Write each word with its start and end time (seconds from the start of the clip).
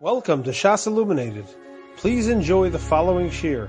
Welcome 0.00 0.44
to 0.44 0.50
Shas 0.50 0.86
Illuminated. 0.86 1.46
Please 1.96 2.28
enjoy 2.28 2.70
the 2.70 2.78
following 2.78 3.30
shir. 3.30 3.68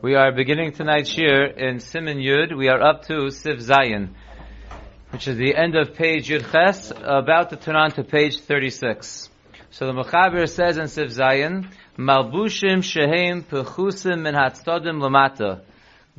We 0.00 0.14
are 0.14 0.32
beginning 0.32 0.72
tonight's 0.72 1.10
shir 1.10 1.44
in 1.44 1.76
Siman 1.76 2.16
Yud. 2.16 2.56
We 2.56 2.68
are 2.68 2.80
up 2.80 3.04
to 3.08 3.28
Sif 3.28 3.58
Zayin, 3.58 4.14
which 5.10 5.28
is 5.28 5.36
the 5.36 5.54
end 5.54 5.76
of 5.76 5.92
page 5.92 6.30
Yud 6.30 6.50
Ches, 6.50 6.90
about 6.90 7.50
to 7.50 7.56
turn 7.56 7.76
on 7.76 7.90
to 7.90 8.02
page 8.02 8.40
36. 8.40 9.28
So 9.72 9.88
the 9.88 9.92
Mechaber 9.92 10.48
says 10.48 10.78
in 10.78 10.88
Sif 10.88 11.10
Zayin, 11.10 11.68
Malbushim 11.98 12.82
Shehem 12.82 13.42
Pechusim 13.42 14.22
Min 14.22 14.34
Hatztodim 14.34 15.02
Lamata. 15.02 15.60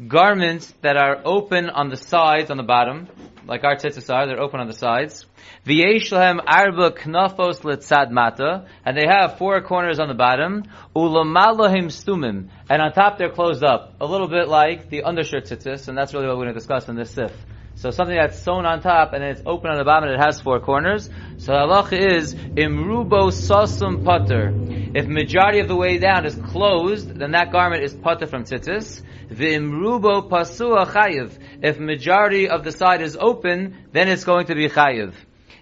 Garments 0.08 0.72
that 0.82 0.96
are 0.96 1.24
open 1.26 1.72
on 1.72 1.90
the 1.90 1.98
sides, 1.98 2.52
on 2.52 2.58
the 2.58 2.64
bottom, 2.64 3.08
like 3.48 3.64
our 3.64 3.78
tzitzis 3.78 4.14
are, 4.14 4.28
they're 4.28 4.40
open 4.40 4.60
on 4.60 4.68
the 4.68 4.74
sides. 4.74 5.26
V'yesh 5.66 6.12
lahem 6.12 6.40
arba 6.46 6.92
knafos 6.92 7.62
letzad 7.62 8.12
mata, 8.12 8.66
and 8.86 8.98
they 8.98 9.06
have 9.08 9.38
four 9.38 9.62
corners 9.62 10.00
on 10.00 10.08
the 10.08 10.14
bottom. 10.14 10.64
Ulamalahim 10.96 11.88
stumim, 11.88 12.50
and 12.70 12.82
on 12.82 12.94
top 12.94 13.18
they're 13.18 13.32
closed 13.32 13.64
up, 13.64 13.94
a 14.02 14.06
little 14.06 14.28
bit 14.28 14.48
like 14.48 14.90
the 14.90 15.04
undershirt 15.04 15.46
tzitzis, 15.46 15.88
and 15.88 15.98
that's 15.98 16.14
really 16.14 16.28
what 16.28 16.38
we're 16.38 16.44
going 16.44 16.54
to 16.54 16.60
discuss 16.60 16.90
in 16.90 16.96
this 16.96 17.12
sif. 17.12 17.32
So 17.76 17.90
something 17.90 18.16
that's 18.16 18.40
sewn 18.40 18.66
on 18.66 18.82
top 18.82 19.14
and 19.14 19.24
then 19.24 19.32
it's 19.32 19.42
open 19.46 19.72
on 19.72 19.78
the 19.78 19.84
bottom 19.84 20.08
and 20.08 20.20
it 20.20 20.24
has 20.24 20.40
four 20.40 20.60
corners. 20.60 21.10
So 21.38 21.54
the 21.54 21.60
halacha 21.60 22.18
is 22.18 22.36
imrubo 22.36 23.32
sasum 23.32 24.06
putter. 24.06 24.54
If 24.96 25.08
majority 25.08 25.60
of 25.60 25.68
the 25.68 25.76
way 25.76 25.98
down 25.98 26.26
is 26.26 26.36
closed, 26.36 27.10
then 27.18 27.32
that 27.32 27.52
garment 27.52 27.84
is 27.84 27.94
putter 27.94 28.28
from 28.28 28.44
tzitzis. 28.44 29.02
V'imrubo 29.28 30.30
pasua 30.30 30.86
chayiv. 30.86 31.38
If 31.62 31.80
majority 31.80 32.48
of 32.48 32.64
the 32.64 32.72
side 32.72 33.02
is 33.02 33.18
open, 33.20 33.76
then 33.92 34.08
it's 34.08 34.24
going 34.24 34.46
to 34.48 34.56
be 34.56 34.70
chayiv. 34.70 35.14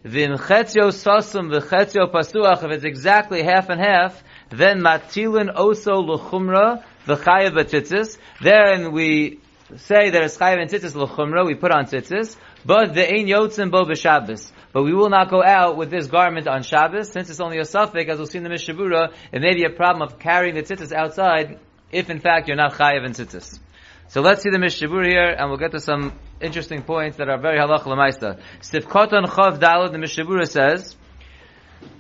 V'imchetzio 0.05 0.91
sasum 0.91 1.52
v'chetzio 1.52 2.12
pasuach. 2.12 2.64
If 2.64 2.72
it's 2.72 2.84
exactly 2.84 3.44
half 3.44 3.70
and 3.70 3.80
half, 3.80 4.24
then 4.50 4.82
matilin 4.82 5.50
oso 5.55 5.98
l'chumra 6.02 6.84
v'chayiv 7.05 7.52
b'tzitzis. 7.52 8.18
Then 8.41 8.91
we 8.93 9.40
say 9.76 10.10
that 10.10 10.24
it's 10.24 10.38
chayiv 10.38 10.60
and 10.60 10.70
tzitzis 10.70 10.96
l'chumra, 10.96 11.46
we 11.46 11.54
put 11.54 11.71
on 11.71 11.85
tzitzis, 11.85 12.35
but 12.66 12.96
the 12.96 13.08
ein 13.08 13.27
yotzim 13.27 13.70
bo 13.70 13.85
b'shabbos. 13.85 14.52
But 14.74 14.84
we 14.84 14.93
will 14.93 15.10
not 15.10 15.30
go 15.30 15.43
out 15.43 15.77
with 15.77 15.91
this 15.91 16.08
garment 16.08 16.48
on 16.48 16.63
Shabbos, 16.63 17.12
since 17.12 17.30
it's 17.30 17.41
only 17.41 17.60
a 17.60 17.65
suffix, 17.65 18.10
as 18.10 18.18
we'll 18.18 18.26
see 18.26 18.38
in 18.38 18.46
the 18.46 18.49
Mishabura, 18.49 19.13
it 19.32 19.41
may 19.41 19.54
be 19.54 19.65
a 19.65 19.70
problem 19.70 20.02
of 20.02 20.18
carrying 20.18 20.55
the 20.55 20.63
tzitzis 20.63 20.93
outside, 20.93 21.60
if 21.91 22.10
in 22.10 22.21
fact 22.21 22.48
you're 22.48 22.55
not 22.55 22.74
chayiv 22.74 23.05
in 23.05 23.12
tzitzis. 23.12 23.60
So 24.08 24.21
let's 24.21 24.41
see 24.41 24.49
the 24.49 24.58
Mishabura 24.58 25.08
here, 25.08 25.36
and 25.38 25.49
we'll 25.49 25.60
get 25.60 25.71
to 25.71 25.82
some 25.82 26.13
interesting 26.41 26.84
points 26.84 27.17
that 27.17 27.29
are 27.29 27.37
very 27.37 27.57
halach 27.57 27.85
l'maista. 27.85 28.39
Sifkoton 28.61 29.25
chav 29.25 29.59
dalad, 29.59 29.91
the 29.91 29.97
Mishabura 29.97 30.47
says, 30.47 30.95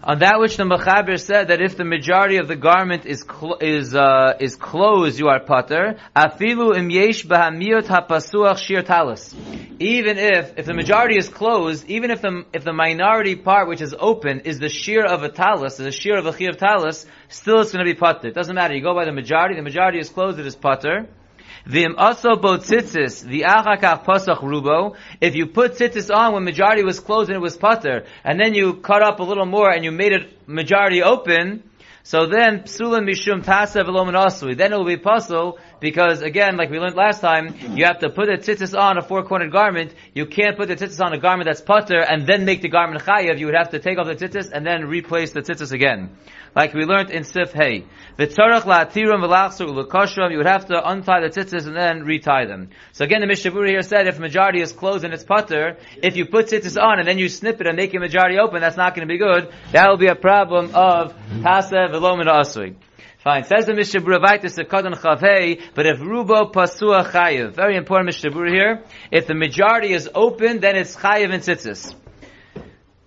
on 0.03 0.19
that 0.19 0.39
which 0.39 0.57
the 0.57 0.63
Mechaber 0.63 1.19
said 1.19 1.49
that 1.49 1.61
if 1.61 1.77
the 1.77 1.85
majority 1.85 2.37
of 2.37 2.47
the 2.47 2.55
garment 2.55 3.05
is 3.05 3.23
is 3.61 3.93
uh, 3.93 4.33
is 4.39 4.55
closed, 4.55 5.19
you 5.19 5.27
are 5.27 5.39
pater. 5.39 5.99
Afilu 6.15 6.75
im 6.75 6.89
yesh 6.89 7.25
hapasuach 7.25 8.57
shir 8.57 8.81
talis. 8.81 9.35
Even 9.79 10.17
if 10.17 10.57
if 10.57 10.65
the 10.65 10.73
majority 10.73 11.17
is 11.17 11.29
closed, 11.29 11.85
even 11.87 12.09
if 12.09 12.21
the 12.21 12.45
if 12.51 12.63
the 12.63 12.73
minority 12.73 13.35
part 13.35 13.67
which 13.67 13.81
is 13.81 13.93
open 13.97 14.41
is 14.41 14.57
the 14.57 14.69
shear 14.69 15.05
of 15.05 15.21
a 15.21 15.29
talis, 15.29 15.73
is 15.79 15.85
the 15.85 15.91
shear 15.91 16.17
of 16.17 16.25
a 16.25 16.33
chi 16.33 16.45
of 16.45 16.57
talis, 16.57 17.05
still 17.29 17.61
it's 17.61 17.71
going 17.71 17.85
to 17.85 17.91
be 17.91 17.97
pater. 17.97 18.27
It 18.29 18.33
doesn't 18.33 18.55
matter. 18.55 18.73
You 18.73 18.81
go 18.81 18.95
by 18.95 19.05
the 19.05 19.13
majority. 19.13 19.55
The 19.55 19.61
majority 19.61 19.99
is 19.99 20.09
closed. 20.09 20.39
It 20.39 20.47
is 20.47 20.55
pater. 20.55 21.07
V'im 21.67 21.93
also 21.97 22.35
bo 22.35 22.57
tzitzis, 22.57 23.23
the 23.23 23.41
achakach 23.41 24.03
pasach 24.03 24.39
rubo. 24.39 24.95
If 25.19 25.35
you 25.35 25.47
put 25.47 25.73
tzitzis 25.73 26.13
on 26.13 26.33
when 26.33 26.43
majority 26.43 26.83
was 26.83 26.99
closed 26.99 27.29
and 27.29 27.37
it 27.37 27.41
was 27.41 27.57
putter, 27.57 28.05
and 28.23 28.39
then 28.39 28.53
you 28.53 28.75
cut 28.75 29.03
up 29.03 29.19
a 29.19 29.23
little 29.23 29.45
more 29.45 29.69
and 29.69 29.83
you 29.83 29.91
made 29.91 30.11
it 30.11 30.47
majority 30.47 31.03
open, 31.03 31.63
so 32.03 32.25
then 32.25 32.61
psulim 32.61 33.07
mishum 33.07 33.43
tasev 33.43 33.85
elomen 33.85 34.15
asui. 34.15 34.57
Then 34.57 34.73
it 34.73 34.77
will 34.77 34.85
be 34.85 34.97
puzzle 34.97 35.59
because 35.81 36.21
again, 36.21 36.55
like 36.55 36.69
we 36.69 36.79
learned 36.79 36.95
last 36.95 37.19
time, 37.19 37.53
hmm. 37.53 37.75
you 37.75 37.85
have 37.85 37.99
to 37.99 38.09
put 38.09 38.27
the 38.27 38.37
tzitzis 38.37 38.79
on 38.79 38.97
a 38.97 39.01
four-cornered 39.01 39.51
garment. 39.51 39.93
You 40.13 40.27
can't 40.27 40.55
put 40.55 40.67
the 40.67 40.75
tzitzis 40.75 41.03
on 41.03 41.11
a 41.11 41.17
garment 41.17 41.47
that's 41.47 41.59
putter 41.59 41.99
and 41.99 42.25
then 42.25 42.45
make 42.45 42.61
the 42.61 42.69
garment 42.69 43.03
chayav. 43.03 43.39
You 43.39 43.47
would 43.47 43.55
have 43.55 43.71
to 43.71 43.79
take 43.79 43.97
off 43.97 44.05
the 44.05 44.15
tzitzis 44.15 44.51
and 44.53 44.65
then 44.65 44.85
replace 44.85 45.31
the 45.31 45.41
tzitzis 45.41 45.73
again. 45.73 46.15
Like 46.55 46.73
we 46.73 46.85
learned 46.85 47.09
in 47.09 47.23
Sif 47.23 47.51
Hey. 47.51 47.85
V'tzarach 48.19 48.63
la'atirum 48.63 49.23
v'lachsur 49.23 49.67
u'l'koshram. 49.73 50.31
You 50.31 50.37
would 50.37 50.47
have 50.47 50.67
to 50.67 50.87
untie 50.87 51.21
the 51.21 51.29
tzitzis 51.29 51.65
and 51.65 51.75
then 51.75 52.03
retie 52.03 52.45
them. 52.47 52.69
So 52.91 53.03
again, 53.03 53.21
the 53.21 53.27
Mishabura 53.27 53.67
here 53.67 53.81
said 53.81 54.07
if 54.07 54.19
majority 54.19 54.61
is 54.61 54.71
closed 54.71 55.03
and 55.03 55.13
it's 55.13 55.23
putter, 55.23 55.77
if 56.03 56.15
you 56.15 56.25
put 56.27 56.47
tzitzis 56.47 56.79
on 56.79 56.99
and 56.99 57.07
then 57.07 57.17
you 57.17 57.27
snip 57.27 57.59
it 57.59 57.67
and 57.67 57.75
make 57.75 57.93
a 57.95 57.99
majority 57.99 58.37
open, 58.37 58.61
that's 58.61 58.77
not 58.77 58.95
going 58.95 59.07
to 59.07 59.11
be 59.11 59.17
good. 59.17 59.51
That 59.71 59.89
will 59.89 59.97
be 59.97 60.07
a 60.07 60.15
problem 60.15 60.75
of 60.75 61.15
tasev 61.41 61.91
v'lomin 61.91 62.27
asui. 62.27 62.75
Fine. 63.23 63.43
Says 63.43 63.67
the 63.67 63.73
Mishabura 63.73 64.19
Vaitis 64.19 64.57
Kadon 64.65 64.95
Chavei, 64.95 65.61
but 65.75 65.85
if 65.85 65.99
Rubo 65.99 66.51
Pasua 66.51 67.05
Chayiv, 67.05 67.53
very 67.53 67.77
important 67.77 68.09
Mishabura 68.09 68.49
here, 68.51 68.83
if 69.11 69.27
the 69.27 69.35
majority 69.35 69.93
is 69.93 70.09
open, 70.15 70.59
then 70.59 70.75
it's 70.75 70.95
Chayiv 70.95 71.31
and 71.31 71.43
Tzitzis. 71.43 71.93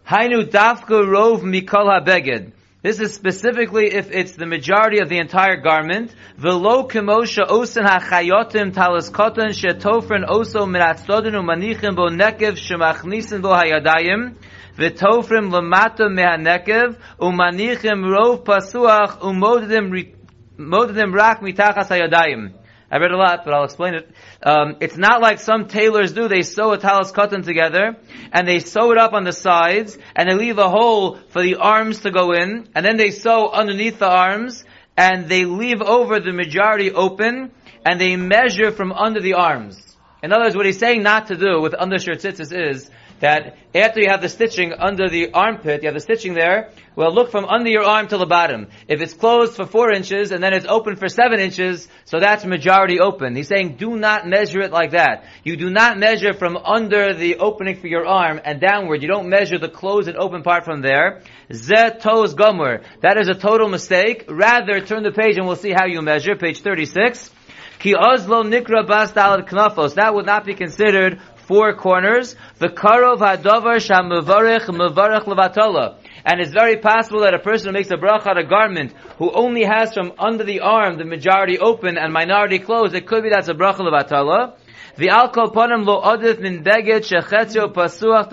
Hainu 0.09 0.49
Dafka 0.49 1.03
Rov 1.05 1.41
Mikol 1.41 2.01
HaBeged. 2.01 2.53
This 2.85 3.01
is 3.01 3.15
specifically 3.15 3.95
if 3.95 4.11
it's 4.11 4.33
the 4.33 4.45
majority 4.45 4.99
of 4.99 5.09
the 5.09 5.17
entire 5.17 5.57
garment. 5.57 6.15
Velo 6.37 6.87
kemosha 6.87 7.47
osen 7.49 7.83
hachayotim 7.87 8.75
talas 8.75 9.11
kotan 9.11 9.55
shetofren 9.59 10.27
oso 10.29 10.67
miratzodin 10.69 11.33
umanichim 11.33 11.97
bo 11.97 12.11
nekev 12.11 12.59
shemachnisin 12.59 13.41
bo 13.41 13.55
hayadayim. 13.55 14.35
V'tofrim 14.77 15.51
lamata 15.51 16.11
mehanekev 16.13 16.99
umanichim 17.19 18.05
rov 18.05 18.45
pasuach 18.45 19.21
umodedim 19.21 21.15
rak 21.15 21.41
mitachas 21.41 21.89
hayadayim. 21.89 22.53
I 22.95 22.99
read 22.99 23.11
a 23.11 23.17
lot, 23.17 23.45
but 23.45 23.53
I'll 23.53 23.65
explain 23.65 23.95
it. 23.95 24.09
Um, 24.41 24.77
it's 24.81 24.97
not 24.97 25.21
like 25.21 25.41
some 25.41 25.67
tailors 25.67 26.13
do. 26.13 26.29
They 26.29 26.43
sew 26.43 26.71
a 26.71 26.79
talis 26.79 27.11
cotton 27.11 27.43
together, 27.43 27.97
and 28.31 28.47
they 28.47 28.61
sew 28.61 28.93
it 28.93 28.99
up 28.99 29.15
on 29.15 29.25
the 29.25 29.33
sides, 29.33 29.99
and 30.15 30.29
they 30.29 30.35
leave 30.35 30.59
a 30.59 30.69
hole 30.69 31.19
for 31.31 31.43
the 31.43 31.57
arms 31.57 32.03
to 32.03 32.13
go 32.13 32.31
in, 32.31 32.69
and 32.73 32.87
then 32.87 32.97
they 32.97 33.11
sew 33.11 33.51
underneath 33.51 33.99
the 33.99 34.09
arms, 34.09 34.65
and 34.97 35.29
they 35.29 35.45
leave 35.45 35.83
over 35.83 36.21
the 36.21 36.33
majority 36.33 36.93
open, 36.93 37.51
and 37.85 38.01
they 38.01 38.15
measure 38.15 38.71
from 38.71 38.93
under 38.93 39.19
the 39.21 39.35
arms. 39.35 39.97
In 40.23 40.33
other 40.33 40.45
words, 40.45 40.55
what 40.55 40.65
he's 40.65 40.79
saying 40.79 41.03
not 41.03 41.27
to 41.27 41.37
do 41.37 41.61
with 41.61 41.75
undershirt 41.75 42.19
tzitzis 42.19 42.53
is 42.57 42.91
that 43.21 43.57
after 43.75 44.01
you 44.01 44.09
have 44.09 44.23
the 44.23 44.29
stitching 44.29 44.73
under 44.73 45.09
the 45.09 45.33
armpit, 45.33 45.83
you 45.83 45.89
have 45.89 45.95
the 45.95 46.01
stitching 46.01 46.35
there, 46.35 46.71
well 46.97 47.13
look 47.13 47.31
from 47.31 47.45
under 47.45 47.71
your 47.71 47.85
arm 47.85 48.07
to 48.09 48.19
the 48.19 48.27
bottom. 48.27 48.69
If 48.89 49.01
it's 49.01 49.15
closed 49.15 49.55
for 49.55 49.67
four 49.67 49.93
inches 49.93 50.31
and 50.31 50.43
then 50.43 50.53
it's 50.53 50.67
open 50.69 50.97
for 50.97 51.09
seven 51.09 51.41
inches, 51.41 51.89
so 52.05 52.21
that's 52.21 52.45
majority 52.45 53.01
open. 53.01 53.35
He's 53.35 53.49
saying 53.49 53.77
do 53.77 53.97
not 53.97 54.27
measure 54.27 54.61
it 54.61 54.73
like 54.73 54.93
that. 54.93 55.25
You 55.43 55.57
do 55.57 55.71
not 55.71 55.99
measure 55.99 56.35
from 56.35 56.57
under 56.57 57.15
the 57.15 57.37
opening 57.37 57.77
for 57.77 57.87
your 57.87 58.07
arm 58.07 58.41
and 58.45 58.61
downward. 58.61 59.03
You 59.03 59.09
don't 59.09 59.29
measure 59.29 59.59
the 59.59 59.69
closed 59.69 60.09
and 60.09 60.17
open 60.17 60.43
part 60.43 60.65
from 60.65 60.83
there. 60.83 61.23
Zet 61.53 62.01
toes 62.01 62.35
gomer. 62.35 62.83
That 63.01 63.19
is 63.19 63.29
a 63.29 63.35
total 63.35 63.69
mistake. 63.69 64.25
Rather, 64.29 64.81
turn 64.81 65.03
the 65.03 65.13
page 65.13 65.37
and 65.37 65.47
we'll 65.47 65.57
see 65.57 65.73
how 65.73 65.87
you 65.87 66.03
measure. 66.03 66.37
Page 66.37 66.61
36. 66.61 67.31
Ki 67.79 67.95
ozlo 67.95 68.45
nikra 68.45 68.87
bas 68.87 69.13
knafos. 69.13 69.95
That 69.95 70.15
would 70.15 70.27
not 70.27 70.45
be 70.47 70.55
considered 70.55 71.21
four 71.47 71.75
corners. 71.75 72.37
The 72.59 72.69
karov 72.69 73.19
hadovar 73.19 73.79
shamavarech 73.79 74.67
mavarech 74.67 75.25
levatola. 75.25 75.97
And 76.25 76.41
it's 76.41 76.53
very 76.53 76.79
possible 76.79 77.21
that 77.21 77.35
a 77.35 77.39
person 77.39 77.69
who 77.69 77.73
makes 77.73 77.91
a 77.91 77.97
bracha 77.97 78.29
on 78.29 78.39
a 78.39 78.45
garment 78.45 78.95
who 79.19 79.31
only 79.33 79.65
has 79.65 79.93
from 79.93 80.13
under 80.19 80.45
the 80.45 80.61
arm 80.61 80.99
the 80.99 81.05
majority 81.05 81.59
open 81.59 81.99
and 81.99 82.13
minority 82.13 82.59
closed, 82.59 82.95
it 82.95 83.07
could 83.07 83.23
be 83.23 83.29
that's 83.31 83.49
a 83.49 83.55
bracha 83.55 83.81
levatala. 83.81 84.57
The 84.97 85.09
ponim 85.09 85.85
lo 85.85 86.01
min 86.41 86.63
pasuach. 86.63 88.33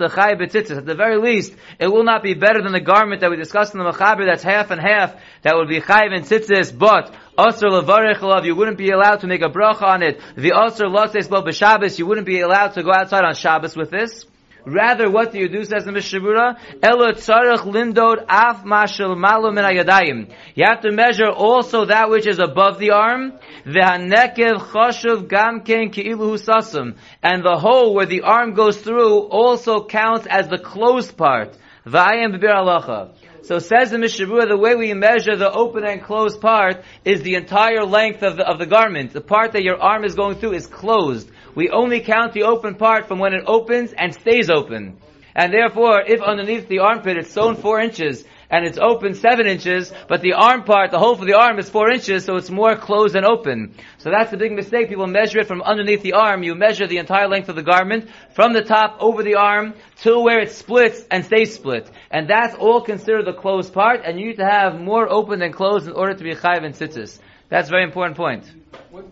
At 0.76 0.86
the 0.86 0.94
very 0.94 1.18
least, 1.18 1.54
it 1.78 1.88
will 1.88 2.04
not 2.04 2.22
be 2.22 2.34
better 2.34 2.62
than 2.62 2.72
the 2.72 2.80
garment 2.80 3.20
that 3.20 3.30
we 3.30 3.36
discussed 3.36 3.74
in 3.74 3.80
the 3.80 3.90
Mechaber 3.90 4.26
that's 4.26 4.42
half 4.42 4.70
and 4.70 4.80
half, 4.80 5.14
that 5.42 5.56
would 5.56 5.68
be 5.68 5.80
chayv 5.80 6.14
and 6.14 6.24
tzitzis, 6.24 6.76
but 6.76 7.12
Asr 7.36 7.70
levarech 7.70 8.20
love, 8.22 8.44
you 8.44 8.54
wouldn't 8.54 8.78
be 8.78 8.90
allowed 8.90 9.20
to 9.20 9.26
make 9.26 9.42
a 9.42 9.48
bracha 9.48 9.82
on 9.82 10.02
it. 10.02 10.20
The 10.36 10.50
Asr 10.50 10.92
bo 11.28 11.42
b'Shabbos, 11.42 11.98
you 11.98 12.06
wouldn't 12.06 12.26
be 12.26 12.40
allowed 12.40 12.74
to 12.74 12.82
go 12.82 12.92
outside 12.92 13.24
on 13.24 13.34
Shabbos 13.34 13.76
with 13.76 13.90
this. 13.90 14.26
Rather, 14.64 15.10
what 15.10 15.32
do 15.32 15.38
you 15.38 15.48
do, 15.48 15.64
says 15.64 15.84
the 15.84 15.90
Mishabura? 15.90 16.56
Elo 16.82 17.12
tzarech 17.12 17.64
lindod 17.64 18.24
af 18.28 18.62
mashal 18.64 19.16
min 19.16 19.64
ayadayim. 19.64 20.32
You 20.54 20.64
have 20.68 20.82
to 20.82 20.92
measure 20.92 21.30
also 21.30 21.86
that 21.86 22.10
which 22.10 22.26
is 22.26 22.38
above 22.38 22.78
the 22.78 22.92
arm. 22.92 23.32
V'hanekev 23.66 24.58
choshev 24.70 25.28
gamken 25.28 25.92
ke'ilu 25.92 26.38
husasum. 26.38 26.96
And 27.22 27.44
the 27.44 27.58
hole 27.58 27.94
where 27.94 28.06
the 28.06 28.22
arm 28.22 28.54
goes 28.54 28.80
through 28.80 29.22
also 29.28 29.84
counts 29.84 30.26
as 30.30 30.48
the 30.48 30.58
closed 30.58 31.16
part. 31.16 31.56
V'ayim 31.84 32.38
b'bir. 32.38 33.10
So 33.42 33.58
says 33.58 33.90
the 33.90 33.96
Mishabura, 33.96 34.46
the 34.46 34.56
way 34.56 34.76
we 34.76 34.94
measure 34.94 35.34
the 35.34 35.50
open 35.50 35.84
and 35.84 36.00
closed 36.00 36.40
part 36.40 36.84
is 37.04 37.22
the 37.22 37.34
entire 37.34 37.84
length 37.84 38.22
of 38.22 38.36
the, 38.36 38.48
of 38.48 38.60
the 38.60 38.66
garment. 38.66 39.12
The 39.12 39.20
part 39.20 39.52
that 39.52 39.64
your 39.64 39.82
arm 39.82 40.04
is 40.04 40.14
going 40.14 40.36
through 40.36 40.52
is 40.52 40.68
closed. 40.68 41.28
We 41.54 41.70
only 41.70 42.00
count 42.00 42.32
the 42.32 42.44
open 42.44 42.76
part 42.76 43.08
from 43.08 43.18
when 43.18 43.34
it 43.34 43.44
opens 43.46 43.92
and 43.92 44.14
stays 44.14 44.48
open. 44.48 44.96
And 45.34 45.52
therefore, 45.52 46.02
if 46.02 46.20
underneath 46.20 46.68
the 46.68 46.80
armpit 46.80 47.16
it's 47.16 47.30
sewn 47.30 47.56
four 47.56 47.80
inches, 47.80 48.24
and 48.52 48.66
it's 48.66 48.76
open 48.78 49.14
seven 49.14 49.46
inches, 49.46 49.90
but 50.06 50.20
the 50.20 50.34
arm 50.34 50.64
part, 50.64 50.90
the 50.90 50.98
hole 50.98 51.16
for 51.16 51.24
the 51.24 51.38
arm 51.38 51.58
is 51.58 51.70
four 51.70 51.90
inches, 51.90 52.26
so 52.26 52.36
it's 52.36 52.50
more 52.50 52.76
closed 52.76 53.16
and 53.16 53.24
open. 53.24 53.74
So 53.96 54.10
that's 54.10 54.30
the 54.30 54.36
big 54.36 54.52
mistake. 54.52 54.90
People 54.90 55.06
measure 55.06 55.38
it 55.38 55.48
from 55.48 55.62
underneath 55.62 56.02
the 56.02 56.12
arm. 56.12 56.42
You 56.42 56.54
measure 56.54 56.86
the 56.86 56.98
entire 56.98 57.28
length 57.28 57.48
of 57.48 57.56
the 57.56 57.62
garment 57.62 58.10
from 58.34 58.52
the 58.52 58.60
top 58.60 58.98
over 59.00 59.22
the 59.22 59.36
arm 59.36 59.72
to 60.02 60.20
where 60.20 60.38
it 60.38 60.52
splits 60.52 61.02
and 61.10 61.24
stays 61.24 61.54
split. 61.54 61.90
And 62.10 62.28
that's 62.28 62.54
all 62.54 62.82
considered 62.82 63.24
the 63.24 63.32
closed 63.32 63.72
part, 63.72 64.02
and 64.04 64.20
you 64.20 64.26
need 64.26 64.36
to 64.36 64.44
have 64.44 64.78
more 64.78 65.08
open 65.08 65.38
than 65.38 65.52
closed 65.52 65.86
in 65.86 65.94
order 65.94 66.12
to 66.12 66.22
be 66.22 66.34
chayiv 66.34 66.62
and 66.62 66.74
tzitzis. 66.74 67.18
That's 67.48 67.68
a 67.68 67.70
very 67.70 67.84
important 67.84 68.18
point. 68.18 68.44
What, 68.90 69.06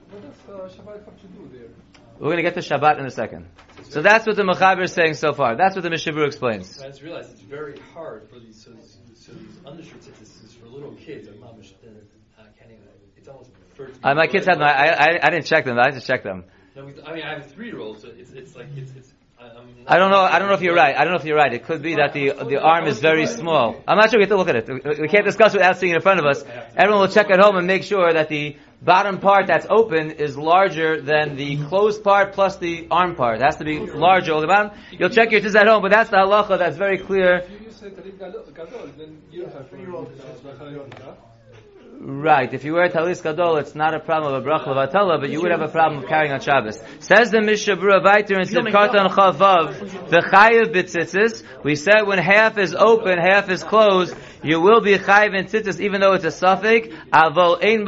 uh? 0.53 1.40
We're 2.21 2.27
going 2.27 2.37
to 2.37 2.43
get 2.43 2.55
to 2.55 2.61
Shabbat 2.61 2.99
in 2.99 3.07
a 3.07 3.11
second. 3.11 3.47
So 3.89 4.03
that's 4.03 4.27
what 4.27 4.37
the 4.37 4.43
Mechaber 4.43 4.85
is 4.85 4.93
saying 4.93 5.15
so 5.15 5.33
far. 5.33 5.57
That's 5.57 5.75
what 5.75 5.83
the 5.83 5.89
Mishabur 5.89 6.27
explains. 6.27 6.79
I 6.79 6.89
just 6.89 7.01
realized 7.01 7.33
it's 7.33 7.41
very 7.41 7.79
hard 7.95 8.29
for 8.29 8.39
these 8.39 8.63
so, 8.63 8.73
so 9.15 9.33
these 9.73 9.91
is 10.45 10.53
for 10.53 10.67
little 10.67 10.93
kids. 10.97 11.29
I'm 11.29 11.41
not. 11.41 11.55
I 11.55 12.43
can't 12.59 12.73
even. 12.73 12.85
It's 13.17 13.27
almost 13.27 13.51
preferred. 13.55 13.95
to 13.95 13.99
be 14.01 14.05
Uh, 14.05 14.15
my 14.15 14.27
kids 14.27 14.47
have 14.47 14.59
them. 14.59 14.69
I, 14.69 14.91
I, 14.91 15.27
I 15.27 15.31
didn't 15.31 15.47
check 15.47 15.65
them. 15.65 15.79
I 15.79 15.91
just 15.93 16.07
checked 16.07 16.25
them. 16.25 16.45
No, 16.77 16.83
I 17.07 17.15
mean, 17.15 17.23
I 17.25 17.35
have 17.35 17.47
a 17.47 17.49
three-year-old, 17.49 18.01
so 18.01 18.09
it's 18.15 18.33
it's 18.33 18.55
like 18.55 18.67
it's 18.77 18.93
it's. 18.95 19.13
I, 19.39 19.45
I'm 19.45 19.55
not 19.55 19.91
I 19.91 19.97
don't 19.97 20.11
know. 20.11 20.21
I 20.21 20.39
don't 20.39 20.49
know 20.49 20.55
if 20.55 20.61
you're 20.61 20.75
right. 20.75 20.95
I 20.95 21.05
don't 21.05 21.15
know 21.15 21.19
if 21.19 21.25
you're 21.25 21.39
right. 21.39 21.53
It 21.55 21.65
could 21.65 21.81
be 21.81 21.95
that 21.95 22.13
the 22.13 22.33
the 22.33 22.61
arm 22.61 22.87
is 22.87 23.01
very 23.01 23.27
small. 23.27 23.83
I'm 23.89 23.97
not 23.97 24.11
sure. 24.11 24.19
We 24.19 24.25
have 24.25 24.29
to 24.31 24.37
look 24.37 24.49
at 24.49 24.57
it. 24.57 24.69
We- 24.69 25.01
We 25.01 25.09
can't 25.09 25.25
discuss 25.25 25.55
without 25.55 25.79
seeing 25.79 25.93
it 25.93 25.97
in 25.97 26.03
front 26.03 26.21
of 26.21 26.27
us. 26.27 26.45
Everyone 26.77 27.01
will 27.01 27.09
check 27.09 27.31
at 27.31 27.41
home 27.41 27.57
and 27.57 27.67
make 27.67 27.83
sure 27.83 28.13
that 28.13 28.29
the 28.29 28.57
bottom 28.83 29.19
part 29.19 29.47
that's 29.47 29.67
open 29.69 30.13
is 30.13 30.37
larger 30.37 31.01
than 31.01 31.37
the 31.37 31.57
closed 31.69 32.03
part 32.03 32.33
plus 32.33 32.57
the 32.57 32.87
arm 32.91 33.15
part. 33.15 33.37
It 33.37 33.45
has 33.45 33.57
to 33.57 33.65
be 33.65 33.79
larger. 33.79 34.33
all 34.33 34.41
the 34.41 34.47
bottom. 34.47 34.73
You'll 34.93 35.11
check 35.11 35.31
your 35.33 35.41
tzitzis 35.41 35.55
at 35.55 35.67
home, 35.67 35.83
but 35.83 35.91
that's 35.91 36.11
the 36.11 36.17
halacha. 36.17 36.59
That's 36.59 36.77
very 36.77 36.99
clear. 36.99 37.39
If 37.39 37.51
you 37.63 37.71
say 37.71 37.91
Talit 37.91 38.19
Gadol, 38.19 38.45
Gadol, 38.55 38.91
then 38.99 39.23
you 39.31 39.43
don't 39.43 39.53
have 39.53 39.71
to. 39.71 41.31
Right. 42.03 42.53
If 42.55 42.65
you 42.65 42.73
wear 42.73 42.89
talis 42.89 43.21
gadol, 43.21 43.59
it's 43.59 43.75
not 43.75 43.93
a 43.93 44.01
problem 44.01 44.33
of 44.33 44.43
a 44.43 44.49
bracha 44.49 44.69
levatala, 44.69 45.21
but 45.21 45.29
you 45.29 45.43
would 45.43 45.51
have 45.51 45.61
a 45.61 45.69
problem 45.69 46.03
of 46.03 46.09
carrying 46.09 46.33
on 46.33 46.41
Shabbos. 46.41 46.83
Says 47.01 47.31
the 47.31 47.41
Mishabura 47.41 48.03
Viter 48.03 48.41
in 48.41 48.49
Sivkartan 48.49 49.09
Chavav, 49.11 50.09
the 50.09 50.21
chayiv 50.21 50.73
b'tzitzis. 50.73 51.45
We 51.63 51.77
said 51.77 52.07
when 52.07 52.19
half 52.19 52.57
is 52.57 52.75
open, 52.75 53.19
half 53.19 53.51
is 53.51 53.63
closed, 53.63 54.17
you 54.43 54.61
will 54.61 54.81
be 54.81 54.97
chayiv 54.97 55.35
in 55.35 55.47
tzitzis, 55.47 55.81
even 55.81 56.01
though 56.01 56.15
it's 56.15 56.25
a 56.25 56.31
suffix. 56.31 56.89
Avol 57.13 57.63
ein. 57.63 57.87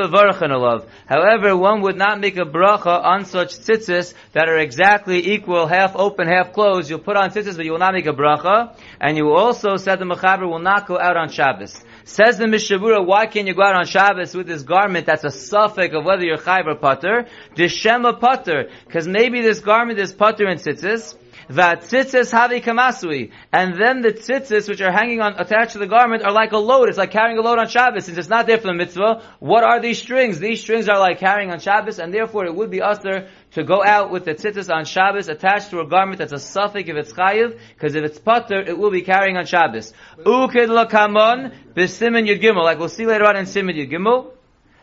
However, 1.06 1.56
one 1.56 1.80
would 1.82 1.96
not 1.96 2.20
make 2.20 2.36
a 2.36 2.44
bracha 2.44 3.02
on 3.02 3.24
such 3.24 3.58
tzitzis 3.58 4.14
that 4.32 4.48
are 4.48 4.58
exactly 4.58 5.32
equal, 5.32 5.66
half 5.66 5.96
open, 5.96 6.28
half 6.28 6.52
closed. 6.52 6.90
You'll 6.90 6.98
put 6.98 7.16
on 7.16 7.30
tzitzis, 7.30 7.56
but 7.56 7.64
you 7.64 7.72
will 7.72 7.78
not 7.78 7.94
make 7.94 8.06
a 8.06 8.12
bracha. 8.12 8.76
And 9.00 9.16
you 9.16 9.32
also 9.32 9.76
said 9.76 9.98
the 9.98 10.04
Mechaber 10.04 10.48
will 10.48 10.58
not 10.58 10.86
go 10.86 10.98
out 10.98 11.16
on 11.16 11.30
Shabbos. 11.30 11.82
Says 12.04 12.36
the 12.36 12.46
Mishabura, 12.46 13.04
why 13.06 13.26
can't 13.26 13.46
you 13.46 13.54
go 13.54 13.62
out 13.62 13.76
on 13.76 13.86
Shabbos 13.86 14.34
with 14.34 14.46
this 14.46 14.62
garment 14.62 15.06
that's 15.06 15.24
a 15.24 15.30
suffix 15.30 15.94
of 15.94 16.04
whether 16.04 16.24
you're 16.24 16.36
chayv 16.36 16.66
or 16.66 16.74
putter? 16.74 17.26
Dishema 17.54 18.18
putter. 18.18 18.70
Because 18.86 19.06
maybe 19.06 19.40
this 19.40 19.60
garment 19.60 19.98
is 19.98 20.12
putter 20.12 20.46
and 20.46 20.60
tzitzis. 20.60 21.16
Vatzitzis 21.48 22.32
havi 22.32 22.62
kamasui. 22.62 23.32
And 23.52 23.80
then 23.80 24.00
the 24.00 24.12
tzitzis, 24.12 24.68
which 24.68 24.80
are 24.80 24.92
hanging 24.92 25.20
on, 25.20 25.34
attached 25.38 25.72
to 25.72 25.78
the 25.78 25.86
garment, 25.86 26.22
are 26.22 26.32
like 26.32 26.52
a 26.52 26.58
load. 26.58 26.88
It's 26.88 26.98
like 26.98 27.10
carrying 27.10 27.38
a 27.38 27.42
load 27.42 27.58
on 27.58 27.68
Shabbos. 27.68 28.06
Since 28.06 28.18
it's 28.18 28.28
not 28.28 28.46
there 28.46 28.58
for 28.58 28.68
the 28.68 28.74
mitzvah, 28.74 29.22
what 29.40 29.64
are 29.64 29.80
these 29.80 29.98
strings? 29.98 30.38
These 30.38 30.60
strings 30.60 30.88
are 30.88 30.98
like 30.98 31.18
carrying 31.18 31.50
on 31.50 31.60
Shabbos, 31.60 31.98
and 31.98 32.12
therefore 32.12 32.46
it 32.46 32.54
would 32.54 32.70
be 32.70 32.80
usher 32.80 33.28
to 33.52 33.64
go 33.64 33.84
out 33.84 34.10
with 34.10 34.24
the 34.24 34.34
tzitzis 34.34 34.74
on 34.74 34.84
Shabbos 34.84 35.28
attached 35.28 35.70
to 35.70 35.80
a 35.80 35.86
garment 35.86 36.18
that's 36.18 36.32
a 36.32 36.38
suffix 36.38 36.88
if 36.88 36.96
it's 36.96 37.12
chayiv, 37.12 37.58
because 37.74 37.94
if 37.94 38.04
it's 38.04 38.18
putter, 38.18 38.60
it 38.60 38.78
will 38.78 38.90
be 38.90 39.02
carrying 39.02 39.36
on 39.36 39.46
Shabbos. 39.46 39.92
Ukid 40.18 40.68
lakamon, 40.68 41.54
b'simin 41.74 42.28
yud 42.28 42.40
gimel, 42.40 42.64
like 42.64 42.78
we'll 42.78 42.88
see 42.88 43.06
later 43.06 43.24
on 43.24 43.36
in 43.36 43.46
simin 43.46 43.76
yud 43.76 43.90
gimel. 43.90 44.32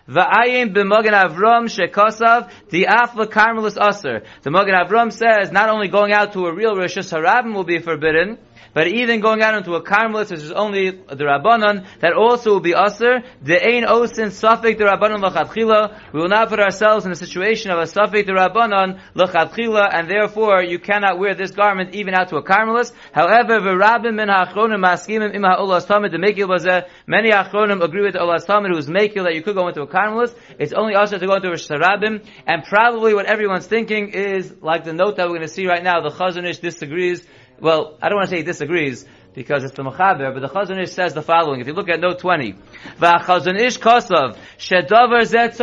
Va'ayim 0.10 0.74
b'mogen 0.74 1.14
Avram 1.14 1.68
shekosav 1.70 2.50
di'af 2.72 3.16
l'karmelis 3.16 3.78
aser. 3.78 4.24
The 4.42 4.50
Mogen 4.50 4.74
Avram 4.74 5.12
says 5.12 5.52
not 5.52 5.70
only 5.70 5.88
going 5.88 6.12
out 6.12 6.34
to 6.34 6.48
a 6.48 6.54
real 6.54 6.76
reshus 6.76 7.14
harabim 7.14 7.54
will 7.54 7.64
be 7.64 7.78
forbidden, 7.78 8.40
but 8.74 8.88
even 8.88 9.20
going 9.20 9.42
out 9.42 9.56
into 9.56 9.74
a 9.74 9.84
Carmelis, 9.84 10.32
which 10.32 10.42
is 10.42 10.52
only 10.52 10.92
the 10.92 11.24
Rabbanon, 11.24 11.86
that 12.02 12.14
also 12.14 12.52
will 12.52 12.60
be 12.60 12.74
Aser. 12.74 13.24
The 13.42 13.56
Ein 13.56 13.84
Osin 13.84 14.30
Safik 14.30 14.78
the 14.78 14.86
Rabbanon 14.86 15.22
L'chadchila. 15.22 16.14
We 16.14 16.20
will 16.22 16.30
not 16.30 16.50
put 16.50 16.60
ourselves 16.60 17.06
in 17.06 17.12
a 17.12 17.16
situation 17.16 17.72
of 17.72 17.80
a 17.80 17.84
Safik 17.84 18.26
the 18.26 18.34
Rabbanon 18.34 19.00
L'chadchila, 19.16 19.90
and 19.92 20.10
therefore 20.10 20.62
you 20.62 20.80
cannot 20.80 21.18
wear 21.18 21.34
this 21.34 21.52
garment 21.52 21.96
even 21.96 22.14
out 22.14 22.30
to 22.30 22.38
a 22.38 22.44
Carmelis. 22.44 22.92
However, 23.12 23.60
V'rabim 23.60 24.16
min 24.16 24.30
ha'achronim 24.30 24.84
maskimim 24.84 25.34
im 25.34 25.44
ha'olas 25.44 25.86
tamid, 25.86 26.12
the 26.12 26.18
Mekil 26.18 26.48
was 26.48 26.66
a, 26.66 26.86
many 27.08 27.32
achronim 27.32 27.84
agree 27.84 28.04
with 28.04 28.16
Olas 28.16 28.46
tamid 28.46 28.74
who's 28.74 28.88
Mekil 28.88 29.24
that 29.24 29.36
you 29.36 29.42
could 29.42 29.56
go 29.56 29.68
into 29.68 29.82
a 29.82 29.88
Carmelis. 29.88 30.34
It's 30.60 30.74
only 30.74 30.94
Aser 30.96 31.18
to 31.18 31.26
go 31.26 31.36
into 31.36 31.50
a 31.50 31.54
Sharabim, 31.54 32.26
and 32.46 32.64
probably 32.64 33.14
what 33.14 33.26
everyone's 33.26 33.68
thinking 33.68 34.10
is, 34.10 34.54
like 34.62 34.84
the 34.84 34.94
note 34.94 35.18
that 35.18 35.24
we're 35.26 35.38
going 35.38 35.42
to 35.42 35.48
see 35.48 35.68
right 35.68 35.84
now, 35.84 36.02
the 36.02 36.10
Chazon 36.10 36.48
Ish 36.48 36.60
disagrees 36.60 37.26
well, 37.62 37.98
I 38.02 38.10
don't 38.10 38.18
want 38.18 38.30
to 38.30 38.36
say 38.36 38.38
he 38.38 38.44
disagrees 38.44 39.06
because 39.34 39.64
it's 39.64 39.74
the 39.74 39.84
Mechaber, 39.84 40.34
but 40.34 40.40
the 40.40 40.48
Chazon 40.50 40.82
Ish 40.82 40.92
says 40.92 41.14
the 41.14 41.22
following. 41.22 41.60
If 41.62 41.68
you 41.68 41.74
look 41.74 41.88
at 41.90 42.00
note 42.00 42.20
20, 42.20 42.54
V'achazon 43.00 43.60
Ish 43.60 43.78
kosav, 43.78 44.38
shedavar 44.58 45.24
zet. 45.26 45.58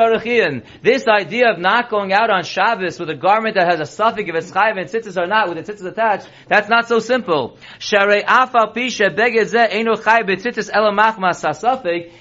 This 0.82 1.08
idea 1.08 1.50
of 1.50 1.58
not 1.58 1.90
going 1.90 2.12
out 2.12 2.30
on 2.30 2.44
Shabbos 2.44 3.00
with 3.00 3.10
a 3.10 3.16
garment 3.16 3.56
that 3.56 3.66
has 3.68 3.80
a 3.80 3.86
suffix, 3.86 4.28
if 4.28 4.34
it's 4.36 4.50
chayv 4.52 4.78
and 4.78 4.88
tzitzis 4.88 5.20
or 5.20 5.26
not, 5.26 5.48
with 5.48 5.64
the 5.64 5.72
tzitzis 5.72 5.86
attached, 5.86 6.28
that's 6.48 6.68
not 6.68 6.86
so 6.86 7.00
simple. 7.00 7.58
Pi 7.78 7.78
chayv 7.78 8.26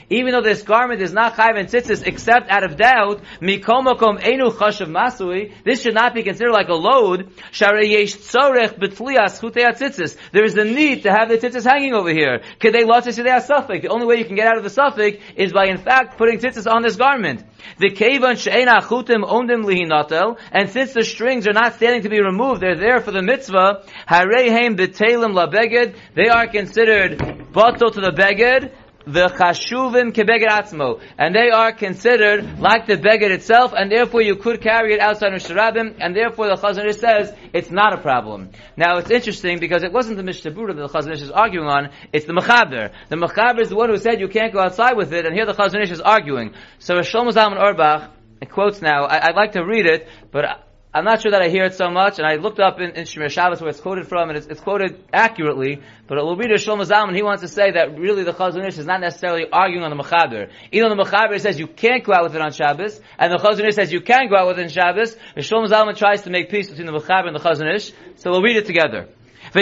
even 0.09 0.31
though 0.31 0.41
this 0.41 0.61
garment 0.63 1.01
is 1.01 1.13
not 1.13 1.35
chayv 1.35 1.59
and 1.59 1.69
tzitzis 1.69 2.05
except 2.07 2.49
out 2.49 2.63
of 2.63 2.77
doubt, 2.77 3.21
mikomokom 3.39 4.19
chashav 4.19 4.87
masui, 4.87 5.53
this 5.63 5.81
should 5.83 5.93
not 5.93 6.15
be 6.15 6.23
considered 6.23 6.53
like 6.53 6.69
a 6.69 6.73
load. 6.73 7.29
Yesh 7.51 8.15
tzorech 8.15 8.79
chutei. 8.79 10.17
There 10.31 10.43
is 10.43 10.53
the 10.53 10.65
need 10.65 11.03
to 11.03 11.11
have 11.11 11.29
the 11.39 11.47
tzitzis 11.47 11.63
hanging 11.63 11.93
over 11.93 12.09
here. 12.09 12.41
The 12.61 13.87
only 13.89 14.05
way 14.05 14.15
you 14.17 14.25
can 14.25 14.35
get 14.35 14.47
out 14.47 14.57
of 14.57 14.63
the 14.63 14.69
suffix 14.69 15.17
is 15.35 15.53
by 15.53 15.65
in 15.67 15.77
fact 15.77 16.17
putting 16.17 16.39
tzitzis 16.39 16.69
on 16.71 16.81
this 16.81 16.95
garment. 16.95 17.43
The 17.77 17.91
kevan 17.91 18.37
she'en 18.37 18.67
achutim 18.67 19.23
ondim 19.23 19.65
lihinatel, 19.65 20.37
and 20.51 20.69
since 20.69 20.93
the 20.93 21.03
strings 21.03 21.47
are 21.47 21.53
not 21.53 21.75
standing 21.75 22.03
to 22.03 22.09
be 22.09 22.21
removed, 22.21 22.61
they're 22.61 22.77
there 22.77 23.01
for 23.01 23.11
the 23.11 23.21
mitzvah, 23.21 23.83
harehem 24.07 24.77
b'telim 24.77 25.33
labeged, 25.33 25.95
they 26.15 26.29
are 26.29 26.47
considered 26.47 27.19
batel 27.19 27.91
to 27.93 28.01
the 28.01 28.11
beged, 28.11 28.71
the 29.05 29.27
chashuvim 29.27 30.11
kebeged 30.13 30.47
atzmo, 30.47 30.99
and 31.17 31.35
they 31.35 31.49
are 31.49 31.71
considered 31.71 32.59
like 32.59 32.87
the 32.87 32.97
beged 32.97 33.29
itself, 33.29 33.73
and 33.75 33.91
therefore 33.91 34.21
you 34.21 34.35
could 34.35 34.61
carry 34.61 34.93
it 34.93 34.99
outside 34.99 35.33
of 35.33 35.41
Sharabim, 35.41 35.95
and 35.99 36.15
therefore 36.15 36.47
the 36.47 36.55
Chazon 36.55 36.87
Ish 36.89 36.97
says 36.97 37.33
it's 37.53 37.69
not 37.69 37.93
a 37.93 37.97
problem. 37.97 38.49
Now 38.75 38.97
it's 38.97 39.11
interesting 39.11 39.59
because 39.59 39.83
it 39.83 39.93
wasn't 39.93 40.17
the 40.17 40.23
Mishnah 40.23 40.51
that 40.51 40.75
the 40.75 40.87
Chazon 40.87 41.13
Ish 41.13 41.21
is 41.21 41.31
arguing 41.31 41.67
on, 41.67 41.89
it's 42.11 42.25
the 42.25 42.33
Mechaber. 42.33 42.91
The 43.09 43.15
Mechaber 43.15 43.61
is 43.61 43.69
the 43.69 43.75
one 43.75 43.89
who 43.89 43.97
said 43.97 44.19
you 44.19 44.27
can't 44.27 44.51
go 44.51 44.59
outside 44.59 44.97
with 44.97 45.13
it, 45.13 45.25
and 45.25 45.35
here 45.35 45.45
the 45.45 45.53
Chazon 45.53 45.83
Ish 45.83 45.91
is 45.91 46.01
arguing. 46.01 46.53
So 46.79 46.95
Shlomo 46.95 47.31
Zalman 47.31 47.57
Auerbach, 47.57 48.11
it 48.41 48.49
quotes 48.49 48.81
now, 48.81 49.05
I, 49.05 49.27
I'd 49.27 49.35
like 49.35 49.53
to 49.53 49.63
read 49.63 49.85
it, 49.85 50.07
but 50.31 50.64
I'm 50.95 51.03
not 51.03 51.21
sure 51.21 51.31
that 51.31 51.41
I 51.41 51.49
hear 51.49 51.65
it 51.65 51.73
so 51.73 51.89
much, 51.89 52.19
and 52.19 52.25
I 52.25 52.35
looked 52.35 52.57
up 52.57 52.79
in, 52.79 52.91
in 52.91 53.03
Shemiras 53.03 53.31
Shabbos 53.31 53.59
where 53.59 53.69
it's 53.69 53.81
quoted 53.81 54.07
from, 54.07 54.29
and 54.29 54.37
it's, 54.37 54.47
it's 54.47 54.61
quoted 54.61 55.03
accurately, 55.11 55.81
but 56.07 56.17
it 56.17 56.21
Shlomo 56.21 56.85
Zalman, 56.87 57.13
he 57.13 57.21
wants 57.21 57.41
to 57.41 57.49
say 57.49 57.71
that 57.71 57.99
really 57.99 58.23
the 58.23 58.31
Chazon 58.31 58.65
Ish 58.65 58.77
is 58.77 58.85
not 58.85 59.01
necessarily 59.01 59.43
arguing 59.51 59.83
on 59.83 59.89
the 59.89 60.01
Mechaber. 60.01 60.49
Even 60.71 60.95
the 60.95 61.03
Mechaber 61.03 61.37
says 61.41 61.59
you 61.59 61.67
can't 61.67 62.05
go 62.05 62.13
out 62.13 62.23
with 62.23 62.33
it 62.37 62.41
on 62.41 62.53
Shabbos, 62.53 63.01
and 63.19 63.33
the 63.33 63.35
Chazon 63.35 63.67
Ish 63.67 63.75
says 63.75 63.91
you 63.91 63.99
can 63.99 64.29
go 64.29 64.37
out 64.37 64.47
with 64.47 64.57
it 64.57 64.63
on 64.63 64.69
Shabbos, 64.69 65.17
and 65.35 65.43
Shlomo 65.43 65.67
Zalman 65.67 65.97
tries 65.97 66.21
to 66.21 66.29
make 66.29 66.49
peace 66.49 66.69
between 66.69 66.87
the 66.87 66.93
Mechaber 66.93 67.27
and 67.27 67.35
the 67.35 67.41
Chazon 67.41 67.75
Ish, 67.75 67.91
so 68.15 68.31
we'll 68.31 68.41
read 68.41 68.55
it 68.55 68.65
together. 68.65 69.09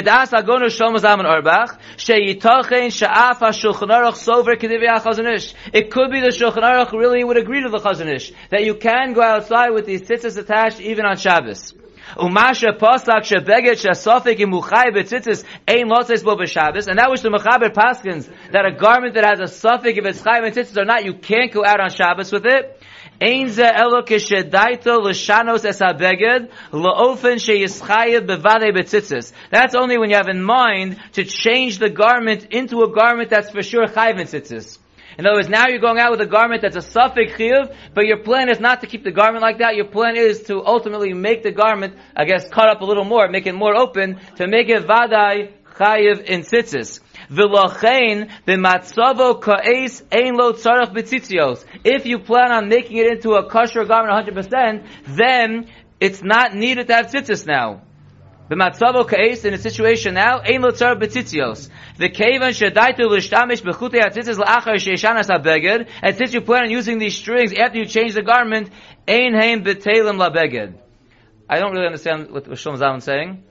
Agonu 0.02 0.66
Shlomo 0.66 0.98
Zalman 0.98 1.26
Auerbach 1.26 1.80
sheyitochen 1.98 2.92
she'af 2.92 3.40
ha'shulchan 3.40 3.90
aruch 3.90 4.18
sover 4.18 4.56
k'divrei 4.56 4.88
ha'chazon. 4.88 5.54
It 5.72 5.92
could 5.92 6.10
be 6.12 6.20
the 6.20 6.28
Shulchan 6.28 6.64
Aruch 6.64 6.92
really 6.94 7.24
would 7.24 7.38
agree 7.38 7.62
to 7.62 7.70
the 7.70 7.78
Chazon 7.78 8.12
Ish 8.14 8.32
that 8.50 8.64
you 8.64 8.76
can 8.76 9.14
go 9.14 9.22
outside 9.22 9.70
with 9.70 9.86
these 9.86 10.02
tzitzis 10.02 10.38
attached 10.38 10.80
even 10.80 11.06
on 11.06 11.18
Shabbos. 11.18 11.74
Umasha 12.16 12.78
pasak 12.78 13.22
shebeged 13.22 13.80
shasofik 13.82 14.38
imuchay 14.40 14.92
betzitzis 14.94 15.44
ein 15.68 15.88
lotzes 15.88 16.24
bo 16.24 16.36
b'Shabbos, 16.36 16.88
and 16.88 16.98
that 16.98 17.10
was 17.10 17.22
the 17.22 17.30
Mechaber 17.30 17.72
Paskins 17.72 18.30
that 18.52 18.66
a 18.66 18.72
garment 18.72 19.14
that 19.14 19.26
has 19.26 19.40
a 19.40 19.48
suffix 19.48 19.98
if 19.98 20.06
it's 20.06 20.22
chayv 20.22 20.46
and 20.46 20.56
tzitzis 20.56 20.78
or 20.78 20.86
not, 20.86 21.06
you 21.06 21.14
can't 21.14 21.52
go 21.52 21.64
out 21.64 21.80
on 21.80 21.90
Shabbos 21.90 22.32
with 22.32 22.46
it. 22.46 22.82
Ein 23.24 23.48
ze 23.50 23.64
elo 23.64 24.02
l'shanos 24.02 25.64
es 25.64 25.80
sheyischayev 27.40 28.28
bevadei 28.28 28.72
betzitzis. 28.74 29.32
That's 29.50 29.76
only 29.76 29.98
when 29.98 30.10
you 30.10 30.18
have 30.18 30.28
in 30.28 30.44
mind 30.44 30.98
to 31.14 31.24
change 31.24 31.80
the 31.80 31.90
garment 31.90 32.48
into 32.52 32.82
a 32.82 32.92
garment 32.92 33.30
that's 33.30 33.50
for 33.52 33.64
sure 33.64 33.88
chayv 33.88 34.20
and 34.20 34.28
tzitzis. 34.28 34.78
In 35.18 35.26
other 35.26 35.38
words, 35.38 35.48
now 35.48 35.68
you're 35.70 35.80
going 35.80 36.00
out 36.00 36.12
with 36.12 36.20
a 36.20 36.26
garment 36.26 36.64
that's 36.64 36.76
a 36.76 36.82
suffix 36.82 37.32
chiyuv, 37.34 37.74
but 37.94 38.06
your 38.06 38.18
plan 38.18 38.50
is 38.50 38.60
not 38.60 38.82
to 38.82 38.88
keep 38.88 39.06
the 39.06 39.12
garment 39.12 39.42
like 39.42 39.60
that. 39.60 39.78
Your 39.78 39.86
plan 39.86 40.18
is 40.18 40.44
to 40.50 40.62
ultimately 40.66 41.14
make 41.14 41.44
the 41.44 41.52
garment, 41.52 41.96
I 42.18 42.26
guess, 42.26 42.50
cut 42.50 42.68
up 42.68 42.82
a 42.82 42.86
little 42.86 43.06
more, 43.06 43.30
make 43.30 43.48
it 43.48 43.56
more 43.56 43.74
open, 43.74 44.20
to 44.36 44.48
make 44.48 44.68
it 44.68 44.86
vadai 44.86 45.54
chayiv 45.76 46.24
in 46.26 46.42
tzitzis. 46.42 47.00
V'lochein 47.34 48.30
b'matzavo 48.46 49.42
ka'es 49.42 50.04
ein 50.12 50.36
lo 50.36 50.54
tzarech 50.54 50.94
b'tzitzios. 50.94 51.66
If 51.84 52.06
you 52.06 52.20
plan 52.20 52.52
on 52.52 52.70
making 52.70 52.98
it 52.98 53.08
into 53.08 53.34
a 53.34 53.50
kosher 53.50 53.86
garment 53.86 54.28
100%, 54.28 54.86
then 55.08 55.70
it's 56.00 56.22
not 56.22 56.54
needed 56.54 56.88
to 56.88 56.94
have 56.96 57.08
tzitzis 57.08 57.48
now. 57.48 57.82
B'matzavo 58.50 59.08
ka'es, 59.08 59.46
in 59.46 59.54
a 59.54 59.58
situation 59.58 60.14
now, 60.14 60.40
ein 60.40 60.62
lo 60.62 60.72
tzarech 60.72 61.02
b'tzitzios. 61.02 61.70
V'kevan 61.98 62.54
shadaitu 62.54 63.10
l'shtamish 63.10 63.64
b'chutei 63.64 64.02
ha-tzitzis 64.02 64.38
l'achar 64.38 64.76
sheishanas 64.76 65.28
ha-beged, 65.28 65.88
and 66.04 66.16
since 66.18 66.34
you 66.34 66.42
plan 66.42 66.66
on 66.66 66.70
using 66.70 67.00
these 67.00 67.16
strings 67.16 67.54
after 67.54 67.80
you 67.80 67.86
change 67.86 68.14
the 68.14 68.22
garment, 68.22 68.70
ein 69.08 69.34
heim 69.34 69.64
b'telim 69.64 70.18
la-beged. 70.18 70.78
I 71.50 71.60
don't 71.60 71.72
really 71.72 71.88
understand 71.88 72.32
what 72.32 72.46
Shlomo 72.46 72.78
Zalman 72.78 72.98
is 72.98 73.04
saying. 73.06 73.44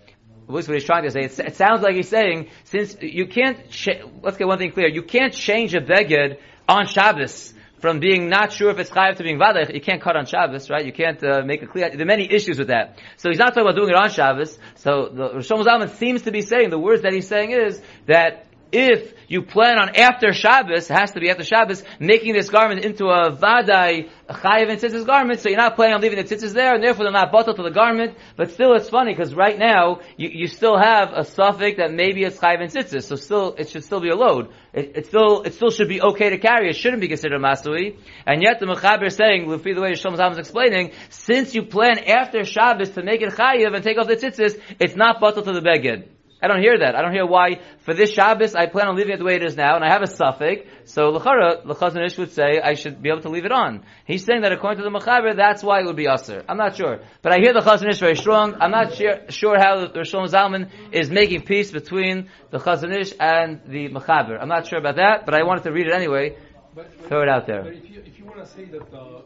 What 0.47 0.67
he's 0.67 0.85
trying 0.85 1.05
to 1.05 1.11
say. 1.11 1.25
It, 1.25 1.39
it 1.39 1.57
sounds 1.57 1.83
like 1.83 1.95
he's 1.95 2.09
saying, 2.09 2.49
since 2.65 2.97
you 3.01 3.27
can't, 3.27 3.71
ch- 3.71 4.01
let's 4.23 4.37
get 4.37 4.47
one 4.47 4.59
thing 4.59 4.73
clear, 4.73 4.89
you 4.89 5.03
can't 5.03 5.33
change 5.33 5.75
a 5.75 5.81
beged 5.81 6.39
on 6.69 6.87
Shabbos 6.87 7.55
from 7.83 7.99
being 7.99 8.29
not 8.29 8.53
sure 8.53 8.71
if 8.71 8.79
it's 8.79 8.91
chayav 8.91 9.17
to 9.17 9.25
being 9.25 9.39
vadech. 9.39 9.75
You 9.75 9.81
can't 9.81 10.01
cut 10.01 10.17
on 10.17 10.25
Shabbos, 10.27 10.71
right? 10.71 10.87
You 10.87 10.93
can't 10.93 11.23
uh, 11.25 11.43
make 11.45 11.63
it 11.63 11.71
clear. 11.71 11.91
There 11.91 12.01
are 12.01 12.05
many 12.05 12.33
issues 12.33 12.59
with 12.59 12.69
that. 12.69 12.99
So 13.17 13.29
he's 13.29 13.39
not 13.39 13.49
talking 13.49 13.63
about 13.63 13.75
doing 13.75 13.91
it 13.91 13.97
on 13.97 14.09
Shabbos. 14.09 14.57
So 14.77 15.09
the 15.13 15.29
Shlomo 15.39 15.65
Zalman 15.65 15.91
seems 15.97 16.23
to 16.23 16.31
be 16.31 16.43
saying, 16.43 16.71
the 16.71 16.79
words 16.79 17.03
that 17.03 17.13
he's 17.13 17.27
saying 17.27 17.51
is 17.51 17.83
that 18.07 18.47
if 18.73 19.13
you 19.29 19.43
plan 19.43 19.79
on 19.79 19.97
after 19.97 20.33
Shabbos, 20.33 20.91
it 20.91 20.95
has 20.95 21.13
to 21.13 21.21
be 21.21 21.31
after 21.31 21.45
Shabbos, 21.45 21.85
making 22.01 22.33
this 22.33 22.49
garment 22.49 22.85
into 22.85 23.07
a 23.07 23.31
vadai, 23.31 24.11
chayiv 24.29 24.71
and 24.71 24.81
tzitzis 24.81 25.07
garment, 25.07 25.41
so 25.41 25.49
you're 25.49 25.59
not 25.59 25.77
planning 25.77 25.95
on 25.95 26.01
leaving 26.01 26.19
the 26.19 26.25
tzitzis 26.25 26.53
there, 26.53 26.75
and 26.75 26.83
therefore 26.83 27.05
they're 27.05 27.13
not 27.13 27.31
bottled 27.31 27.57
to 27.57 27.63
the 27.63 27.71
garment, 27.71 28.17
but 28.37 28.51
still 28.51 28.75
it's 28.75 28.89
funny, 28.89 29.15
because 29.15 29.35
right 29.35 29.59
now, 29.59 30.01
you, 30.17 30.31
you 30.31 30.47
still 30.47 30.79
have 30.79 31.13
a 31.13 31.25
suffix 31.25 31.77
that 31.77 31.93
maybe 31.93 32.25
it's 32.25 32.39
chayiv 32.39 32.61
and 32.61 32.71
tzitzis, 32.71 33.05
so 33.05 33.17
still, 33.17 33.55
it 33.59 33.69
should 33.69 33.85
still 33.85 34.01
be 34.01 34.09
a 34.09 34.17
load. 34.17 34.49
It, 34.73 34.97
it 34.97 35.07
still, 35.07 35.43
it 35.43 35.55
still 35.55 35.71
should 35.71 35.89
be 35.89 36.01
okay 36.01 36.31
to 36.31 36.39
carry, 36.39 36.71
it 36.71 36.77
shouldn't 36.77 37.03
be 37.03 37.09
considered 37.09 37.41
masui, 37.41 37.99
and 38.27 38.43
yet 38.43 38.59
the 38.59 38.67
Mechaber 38.67 39.07
is 39.07 39.17
saying, 39.17 39.47
Lufi, 39.47 39.75
the 39.75 39.83
way 39.83 39.93
Shlomo 39.93 40.17
Zalman 40.17 40.33
is 40.33 40.39
explaining, 40.39 40.93
since 41.11 41.55
you 41.55 41.65
plan 41.65 41.99
after 42.07 42.45
Shabbos 42.45 42.91
to 42.91 43.03
make 43.03 43.21
it 43.21 43.33
chayiv 43.35 43.75
and 43.75 43.85
take 43.85 43.99
off 43.99 44.09
the 44.09 44.17
tzitzis, 44.17 44.61
it's 44.81 44.97
not 44.97 45.21
bottled 45.21 45.45
to 45.45 45.53
the 45.53 45.61
beged. 45.61 46.09
I 46.43 46.49
don't 46.49 46.61
hear 46.61 46.79
that. 46.81 46.97
I 46.97 47.03
don't 47.03 47.13
hear 47.13 47.25
why 47.25 47.61
for 47.85 47.95
this 47.95 48.13
Shabbos 48.13 48.57
I 48.57 48.67
plan 48.67 48.89
on 48.89 48.97
leaving 48.97 49.13
it 49.13 49.19
the 49.19 49.25
way 49.25 49.37
it 49.37 49.45
is 49.45 49.57
now, 49.57 49.77
and 49.77 49.85
I 49.85 49.91
have 49.91 50.03
a 50.03 50.09
suffix. 50.09 50.69
So 50.87 51.11
l'chara, 51.11 51.65
the 51.65 51.75
Chazon 51.75 52.05
Ish 52.05 52.19
would 52.19 52.33
say 52.33 52.61
I 52.63 52.75
should 52.75 53.01
be 53.01 53.11
able 53.11 53.23
to 53.23 53.29
leave 53.29 53.45
it 53.45 53.53
on. 53.53 53.85
He's 54.05 54.25
saying 54.25 54.43
that 54.43 54.51
according 54.51 54.83
to 54.83 54.91
the 54.91 54.91
Mechaber, 54.91 55.37
that's 55.37 55.63
why 55.63 55.81
it 55.81 55.87
would 55.87 55.97
be 55.97 56.09
usher. 56.09 56.43
I'm 56.49 56.57
not 56.57 56.75
sure, 56.77 57.01
but 57.23 57.33
I 57.33 57.37
hear 57.39 57.53
the 57.53 57.61
Chazon 57.61 57.89
Ish 57.89 58.01
very 58.01 58.17
strong. 58.17 58.57
I'm 58.61 58.73
not 58.73 58.95
sure, 58.95 59.21
sure 59.29 59.57
how 59.57 59.87
the 59.87 60.01
Shlomo 60.01 60.29
Zalman 60.29 60.71
is 60.93 61.11
making 61.11 61.43
peace 61.43 61.71
between 61.71 62.29
the 62.51 62.59
Chazon 62.59 62.93
Ish 62.93 63.15
and 63.21 63.61
the 63.67 63.89
Mechaber. 63.91 64.37
I'm 64.41 64.49
not 64.49 64.67
sure 64.67 64.81
about 64.81 64.97
that, 64.97 65.25
but 65.25 65.35
I 65.35 65.45
wanted 65.45 65.63
to 65.65 65.71
read 65.71 65.87
it 65.87 65.95
anyway. 65.95 66.37
But, 66.75 66.91
but, 66.99 67.09
Throw 67.09 67.23
it 67.23 67.29
out 67.29 67.47
there. 67.47 67.63
But 67.63 67.75
if 67.75 67.89
you, 67.89 68.03
if 68.05 68.19
you 68.19 68.25
want 68.25 68.39
to 68.39 68.47
say 68.47 68.65
that 68.65 68.93
uh, 68.93 69.21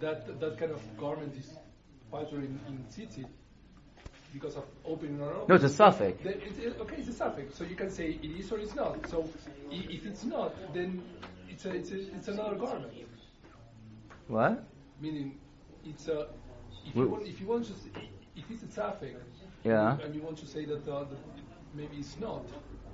that 0.00 0.40
that 0.40 0.58
kind 0.58 0.70
of 0.70 0.80
garment 0.96 1.34
is 1.36 1.56
pater 2.12 2.36
in, 2.36 2.60
in 2.68 2.84
tzitzit 2.88 3.26
because 4.32 4.56
of 4.56 4.64
opening 4.84 5.20
or 5.20 5.28
opening, 5.32 5.46
No, 5.48 5.54
it's 5.56 5.64
a 5.64 5.68
suffix. 5.68 6.24
It- 6.24 6.76
okay, 6.80 6.96
it's 6.98 7.08
a 7.08 7.12
suffix. 7.12 7.54
So 7.56 7.64
you 7.64 7.76
can 7.76 7.90
say 7.90 8.18
it 8.22 8.30
is 8.40 8.50
or 8.52 8.58
it's 8.58 8.74
not. 8.74 9.08
So 9.08 9.24
i- 9.70 9.86
if 9.90 10.06
it's 10.06 10.24
not, 10.24 10.54
then 10.74 11.02
it's 11.48 11.64
a, 11.66 11.70
it's 11.74 11.90
a, 11.90 12.00
it's 12.16 12.28
another 12.28 12.56
garment. 12.56 12.92
What? 14.28 14.64
Meaning, 15.00 15.38
it's 15.84 16.08
a 16.08 16.28
if 16.86 16.94
you 16.94 17.08
want 17.08 17.26
if 17.26 17.40
you 17.40 17.46
want 17.46 17.66
to 17.66 17.72
s- 17.72 17.88
if 18.36 18.44
it's 18.50 18.62
a 18.62 18.70
suffix. 18.70 19.16
Yeah. 19.64 19.98
And 20.02 20.14
you 20.14 20.22
want 20.22 20.38
to 20.38 20.46
say 20.46 20.64
that 20.66 20.86
uh, 20.88 21.04
the, 21.04 21.16
maybe 21.74 21.96
it's 21.98 22.18
not. 22.18 22.44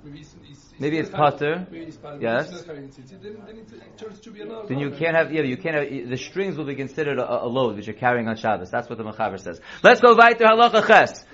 Maybe 0.03 0.19
it's, 0.19 0.35
it's, 0.49 0.73
Maybe 0.79 0.97
it's 0.99 1.09
having- 1.09 1.31
pater. 1.31 1.67
Maybe 1.71 1.85
it's 1.85 1.97
pater. 1.97 2.17
Yes. 2.21 2.51
It's 2.51 2.67
not 2.67 2.75
having 2.75 2.89
tzitzit, 2.89 3.21
Then, 3.21 3.37
then 3.45 3.57
it, 3.57 3.97
turns 3.97 4.19
to 4.21 4.31
be 4.31 4.41
another. 4.41 4.67
Then 4.67 4.77
you 4.79 4.89
garment. 4.89 4.99
can't 5.01 5.15
have, 5.17 5.33
yeah, 5.33 5.41
you 5.41 5.57
can't 5.57 5.75
have, 5.75 6.09
the 6.09 6.17
strings 6.17 6.55
will 6.57 6.65
be 6.65 6.75
considered 6.75 7.17
a, 7.19 7.43
a 7.43 7.47
load 7.47 7.77
that 7.77 7.87
you're 7.87 7.95
carrying 7.95 8.27
on 8.27 8.35
Shabbos. 8.37 8.69
That's 8.69 8.87
what 8.89 8.97
the 8.97 9.03
Mechaber 9.03 9.39
says. 9.39 9.59
Let's 9.83 9.99
go 10.01 10.15
right 10.15 10.37
to 10.37 10.43
halacha 10.45 10.85
ches. 10.87 11.25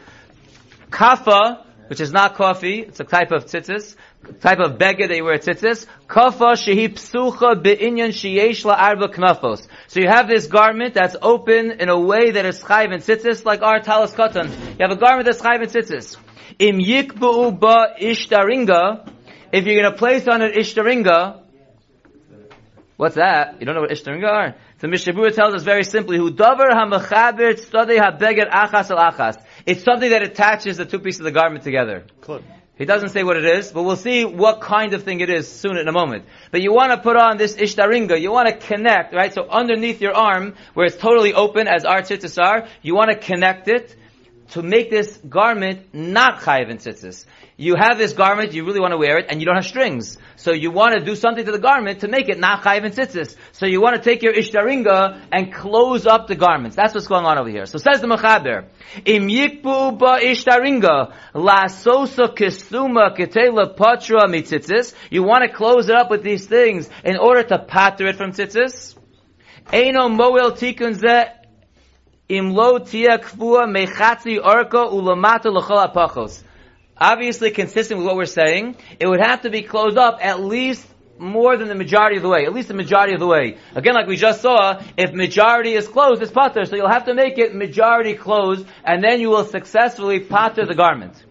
Kafa, 0.94 1.66
which 1.88 2.00
is 2.00 2.12
not 2.12 2.36
coffee, 2.36 2.82
it's 2.82 3.00
a 3.00 3.04
type 3.04 3.32
of 3.32 3.46
tzitzis, 3.46 3.96
type 4.42 4.60
of 4.60 4.78
beggar 4.78 5.12
you 5.12 5.24
wear 5.24 5.40
tzitzis. 5.40 5.88
Kafa 6.08 6.54
shehi 6.54 6.90
psucha 6.90 7.62
be'inyan 7.62 8.10
sheyesh 8.10 8.64
arba 8.66 9.08
knafos. 9.08 9.68
So 9.88 10.00
you 10.00 10.08
have 10.08 10.28
this 10.28 10.46
garment 10.46 10.94
that's 10.94 11.16
open 11.20 11.72
in 11.72 11.90
a 11.90 12.00
way 12.00 12.32
that 12.32 12.46
is 12.46 12.62
chayv 12.62 12.94
and 12.94 13.02
tzitzis, 13.02 13.44
like 13.44 13.64
our 13.64 13.80
talis 13.80 14.12
katan. 14.12 14.52
You 14.52 14.88
have 14.88 14.92
a 14.92 14.96
garment 14.96 15.26
that's 15.26 15.42
chayv 15.42 15.62
and 15.62 15.72
tzitzis. 15.72 16.16
Im 16.60 16.78
yikbu 16.78 17.60
ba 17.60 17.96
ishtaringa, 18.00 19.10
if 19.52 19.66
you're 19.66 19.82
gonna 19.82 19.98
place 19.98 20.28
on 20.28 20.44
it 20.44 20.54
ishtaringa, 20.54 21.40
What's 22.96 23.16
that? 23.16 23.60
You 23.60 23.66
don't 23.66 23.74
know 23.74 23.82
what 23.82 23.90
ishtaringa 23.90 24.28
are? 24.28 24.56
The 24.80 24.88
Mishabura 24.88 25.34
tells 25.34 25.56
us 25.56 25.64
very 25.64 25.84
simply, 25.84 26.18
"Who 26.18 26.32
davar 26.32 26.70
hamachaber 26.70 27.54
tzadei 27.56 27.98
habeger 27.98 28.50
achas 28.50 28.92
al 28.92 29.12
achas." 29.12 29.42
It's 29.66 29.84
something 29.84 30.10
that 30.10 30.24
attaches 30.24 30.78
the 30.78 30.86
two 30.86 31.00
pieces 31.00 31.22
of 31.22 31.26
the 31.26 31.32
garment 31.32 31.64
together. 31.64 32.06
He 32.76 32.86
doesn't 32.86 33.10
say 33.10 33.24
what 33.24 33.38
it 33.38 33.46
is, 33.46 33.72
but 33.72 33.84
we'll 33.84 33.96
see 33.96 34.26
what 34.26 34.60
kind 34.60 34.94
of 34.94 35.04
thing 35.04 35.20
it 35.20 35.30
is 35.30 35.48
soon 35.48 35.78
in 35.78 35.88
a 35.88 35.92
moment. 35.92 36.26
But 36.52 36.62
you 36.62 36.74
want 36.74 36.92
to 36.92 36.98
put 36.98 37.16
on 37.16 37.38
this 37.38 37.56
ishtaringa, 37.56 38.20
you 38.20 38.32
want 38.32 38.50
to 38.50 38.58
connect, 38.58 39.14
right? 39.14 39.32
So 39.32 39.48
underneath 39.48 40.02
your 40.02 40.14
arm, 40.14 40.56
where 40.74 40.88
it's 40.88 40.98
totally 40.98 41.34
open, 41.34 41.68
as 41.68 41.86
our 41.86 42.02
tzitzis 42.02 42.42
are, 42.44 42.68
you 42.82 42.96
want 42.96 43.12
to 43.12 43.18
connect 43.18 43.68
it 43.68 43.96
to 44.54 44.62
make 44.62 44.92
this 44.92 45.18
garment 45.18 45.94
not 45.94 46.42
chayiv 46.42 46.70
in 46.70 46.78
tzitzis. 46.78 47.26
You 47.58 47.76
have 47.76 47.98
this 47.98 48.14
garment, 48.14 48.54
you 48.54 48.66
really 48.66 48.80
want 48.80 48.92
to 48.92 49.00
wear 49.00 49.18
it, 49.18 49.26
and 49.30 49.40
you 49.40 49.48
don't 49.48 49.56
have 49.56 49.66
strings. 49.66 50.18
So 50.36 50.52
you 50.52 50.70
want 50.70 50.94
to 50.94 51.04
do 51.04 51.16
something 51.16 51.44
to 51.44 51.52
the 51.52 51.60
garment 51.60 52.02
to 52.02 52.08
make 52.08 52.30
it 52.30 52.38
not 52.38 52.62
chayiv 52.62 52.84
in 52.84 52.92
tzitzis. 52.92 53.36
So 53.52 53.66
you 53.66 53.82
want 53.82 53.96
to 53.96 54.02
take 54.02 54.22
your 54.22 54.34
ishtaringa 54.34 55.28
and 55.32 55.52
close 55.52 56.06
up 56.06 56.28
the 56.28 56.36
garments. 56.36 56.76
That's 56.76 56.94
what's 56.94 57.08
going 57.08 57.26
on 57.26 57.40
over 57.40 57.50
here. 57.50 57.66
So 57.66 57.80
says 57.80 58.02
the 58.02 58.08
Mechaber, 58.08 58.68
Im 59.06 59.28
yikbu 59.28 59.98
ba 59.98 60.20
ishtaringa, 60.22 61.16
la 61.34 61.66
sosa 61.68 62.28
kisuma 62.28 63.18
ketela 63.18 63.76
patra 63.76 64.28
mitzitzis. 64.28 64.94
You 65.10 65.24
want 65.24 65.50
to 65.50 65.52
close 65.52 65.90
it 65.90 65.96
up 65.96 66.12
with 66.12 66.22
these 66.22 66.46
things 66.46 66.88
in 67.04 67.18
order 67.18 67.42
to 67.42 67.58
patter 67.58 68.06
it 68.06 68.18
from 68.18 68.34
tzitzis. 68.34 68.96
Eino 69.72 70.16
moel 70.16 70.52
tikun 70.52 70.94
ze 70.94 71.43
Obviously, 76.96 77.52
consistent 77.52 77.98
with 77.98 78.08
what 78.08 78.16
we're 78.16 78.26
saying, 78.26 78.76
it 79.00 79.08
would 79.08 79.20
have 79.20 79.42
to 79.42 79.50
be 79.50 79.62
closed 79.62 79.98
up 79.98 80.20
at 80.22 80.40
least 80.40 80.88
more 81.20 81.58
than 81.58 81.68
the 81.68 81.76
majority 81.76 82.18
of 82.18 82.24
the 82.24 82.30
way, 82.30 82.46
at 82.46 82.54
least 82.54 82.68
the 82.68 82.74
majority 82.74 83.14
of 83.14 83.20
the 83.20 83.28
way. 83.28 83.58
Again, 83.76 83.94
like 83.94 84.08
we 84.08 84.16
just 84.16 84.42
saw, 84.42 84.82
if 84.98 85.14
majority 85.14 85.74
is 85.74 85.88
closed, 85.88 86.22
it's 86.22 86.32
pater, 86.32 86.66
so 86.66 86.76
you'll 86.76 86.90
have 86.90 87.06
to 87.06 87.14
make 87.14 87.38
it 87.38 87.54
majority 87.54 88.14
closed, 88.14 88.66
and 88.84 89.04
then 89.04 89.20
you 89.20 89.30
will 89.30 89.46
successfully 89.46 90.20
pater 90.20 90.66
the 90.66 90.76
garment. 90.76 91.24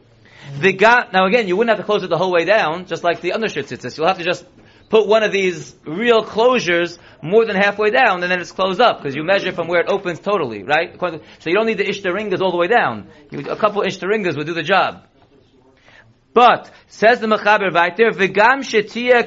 The 0.60 0.72
ga- 0.72 1.08
now 1.12 1.26
again, 1.26 1.48
you 1.48 1.56
wouldn't 1.56 1.76
have 1.76 1.84
to 1.84 1.86
close 1.86 2.02
it 2.02 2.10
the 2.10 2.18
whole 2.18 2.32
way 2.32 2.44
down, 2.44 2.86
just 2.86 3.02
like 3.02 3.20
the 3.20 3.32
undershirt 3.32 3.66
tzitzis. 3.66 3.96
You'll 3.96 4.08
have 4.08 4.18
to 4.18 4.24
just 4.24 4.44
put 4.92 5.06
one 5.08 5.22
of 5.22 5.32
these 5.32 5.74
real 5.86 6.22
closures 6.22 6.98
more 7.22 7.46
than 7.46 7.56
halfway 7.56 7.90
down, 7.90 8.22
and 8.22 8.30
then 8.30 8.40
it's 8.42 8.52
closed 8.52 8.78
up, 8.78 8.98
because 8.98 9.14
you 9.14 9.24
measure 9.24 9.50
from 9.50 9.66
where 9.66 9.80
it 9.80 9.88
opens 9.88 10.20
totally, 10.20 10.64
right? 10.64 11.00
So 11.38 11.48
you 11.48 11.54
don't 11.54 11.64
need 11.64 11.78
the 11.78 11.84
ishtaringas 11.84 12.42
all 12.42 12.50
the 12.50 12.58
way 12.58 12.66
down. 12.66 13.08
A 13.32 13.56
couple 13.56 13.80
ishtaringas 13.80 14.36
would 14.36 14.46
do 14.46 14.52
the 14.52 14.62
job. 14.62 15.06
But, 16.34 16.70
says 16.88 17.20
the 17.20 17.26
Mechaber 17.26 17.72
weiter, 17.72 18.10
v'gam 18.10 18.60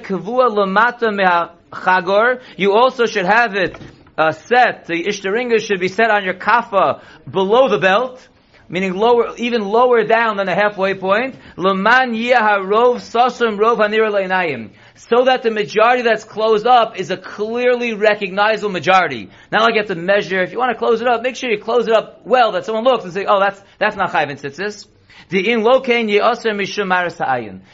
kavua 0.03 0.51
lamata 0.55 1.11
me'achagor, 1.11 2.43
you 2.57 2.73
also 2.73 3.07
should 3.07 3.25
have 3.25 3.55
it 3.55 3.75
uh, 4.19 4.33
set, 4.33 4.85
the 4.85 5.03
ishtaringa 5.03 5.59
should 5.59 5.79
be 5.79 5.87
set 5.87 6.11
on 6.11 6.25
your 6.25 6.35
kafa 6.35 7.01
below 7.27 7.69
the 7.69 7.79
belt, 7.79 8.27
meaning 8.69 8.93
lower, 8.93 9.35
even 9.37 9.63
lower 9.63 10.03
down 10.03 10.37
than 10.37 10.45
the 10.45 10.53
halfway 10.53 10.93
point, 10.93 11.35
so 14.95 15.25
that 15.25 15.43
the 15.43 15.51
majority 15.51 16.03
that's 16.03 16.23
closed 16.23 16.65
up 16.65 16.97
is 16.97 17.11
a 17.11 17.17
clearly 17.17 17.93
recognizable 17.93 18.71
majority. 18.71 19.29
Not 19.51 19.63
like 19.63 19.73
you 19.75 19.81
have 19.81 19.89
to 19.89 19.95
measure, 19.95 20.41
if 20.41 20.51
you 20.51 20.57
want 20.57 20.71
to 20.71 20.77
close 20.77 21.01
it 21.01 21.07
up, 21.07 21.21
make 21.21 21.35
sure 21.35 21.49
you 21.49 21.59
close 21.59 21.87
it 21.87 21.93
up 21.93 22.25
well, 22.25 22.53
that 22.53 22.65
someone 22.65 22.85
looks 22.85 23.03
and 23.03 23.13
say, 23.13 23.25
oh, 23.27 23.39
that's, 23.39 23.61
that's 23.77 23.95
not 23.97 24.11
chayv 24.11 24.29
and 24.29 24.39
tzitzis. 24.39 24.87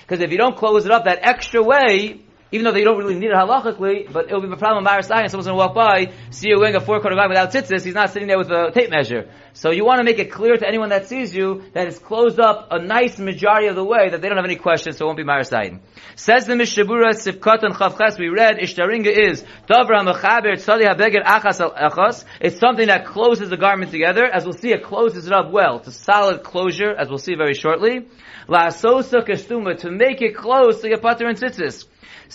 Because 0.07 0.21
if 0.21 0.31
you 0.31 0.37
don't 0.37 0.57
close 0.57 0.85
it 0.85 0.91
up 0.91 1.03
that 1.05 1.19
extra 1.21 1.61
way, 1.61 2.21
even 2.51 2.65
though 2.65 2.72
they 2.72 2.84
don't 2.84 2.98
really 2.98 3.15
need 3.15 3.31
it 3.31 3.36
halachically, 3.36 4.12
but 4.12 4.29
it 4.29 4.34
will 4.34 4.41
be 4.41 4.51
a 4.51 4.58
problem 4.58 4.84
Maris 4.84 5.08
Ayin, 5.08 5.29
someone's 5.29 5.48
going 5.48 5.58
to 5.58 5.65
walk 5.65 5.74
by, 5.74 6.12
see 6.31 6.50
you 6.50 6.60
wearing 6.60 6.75
a 6.75 6.81
four-quarter 6.81 7.15
garment 7.15 7.39
without 7.39 7.51
tzitzis, 7.51 7.86
he's 7.86 7.93
not 7.93 8.12
sitting 8.12 8.27
there 8.27 8.38
with 8.38 8.51
a 8.51 8.72
tape 8.72 8.89
measure. 8.89 9.29
So 9.53 9.72
you 9.72 9.86
want 9.86 10.00
to 10.00 10.03
make 10.03 10.20
it 10.20 10.31
clear 10.31 10.58
to 10.58 10.67
anyone 10.67 10.89
that 10.89 11.08
sees 11.08 11.34
you 11.34 11.63
that 11.74 11.88
it's 11.88 12.00
closed 12.00 12.39
up 12.39 12.67
a 12.72 12.79
nice 12.79 13.17
majority 13.20 13.67
of 13.67 13.75
the 13.75 13.84
way, 13.84 14.10
that 14.10 14.22
they 14.22 14.27
don't 14.27 14.38
have 14.38 14.46
any 14.46 14.58
questions, 14.58 14.98
so 14.98 15.05
it 15.05 15.08
won't 15.08 15.17
be 15.17 15.24
Maris 15.24 15.50
Ayin. 15.50 15.79
Says 16.15 16.46
the 16.46 16.53
Mishabura 16.53 17.13
Sivkot 17.13 17.63
and 17.63 17.74
Chavches, 17.74 18.20
we 18.20 18.29
read, 18.29 18.58
Ishtaringa 18.58 19.08
is, 19.08 19.43
Davra 19.70 20.05
Mechaber 20.05 20.53
Tzali 20.53 20.84
HaBeged 20.84 21.24
Achas 21.24 21.60
Al 21.62 21.72
Achas, 21.89 22.25
it's 22.41 22.60
something 22.60 22.88
that 22.88 23.05
closes 23.05 23.50
the 23.50 23.58
garment 23.58 23.91
together, 23.91 24.25
as 24.25 24.43
we'll 24.43 24.53
see, 24.53 24.72
it 24.72 24.84
closes 24.84 25.27
it 25.27 25.34
up 25.34 25.51
well. 25.51 25.77
It's 25.77 25.88
a 25.88 25.91
solid 25.91 26.43
closure, 26.43 26.91
as 26.91 27.08
we'll 27.08 27.17
see 27.17 27.36
very 27.36 27.53
shortly. 27.53 28.08
La 28.48 28.70
Sosa 28.70 29.22
to 29.22 29.91
make 29.91 30.22
it 30.22 30.36
close 30.36 30.81
to 30.81 30.89
your 30.89 30.98
putter 30.98 31.27
and 31.27 31.38
tzitzis. 31.38 31.86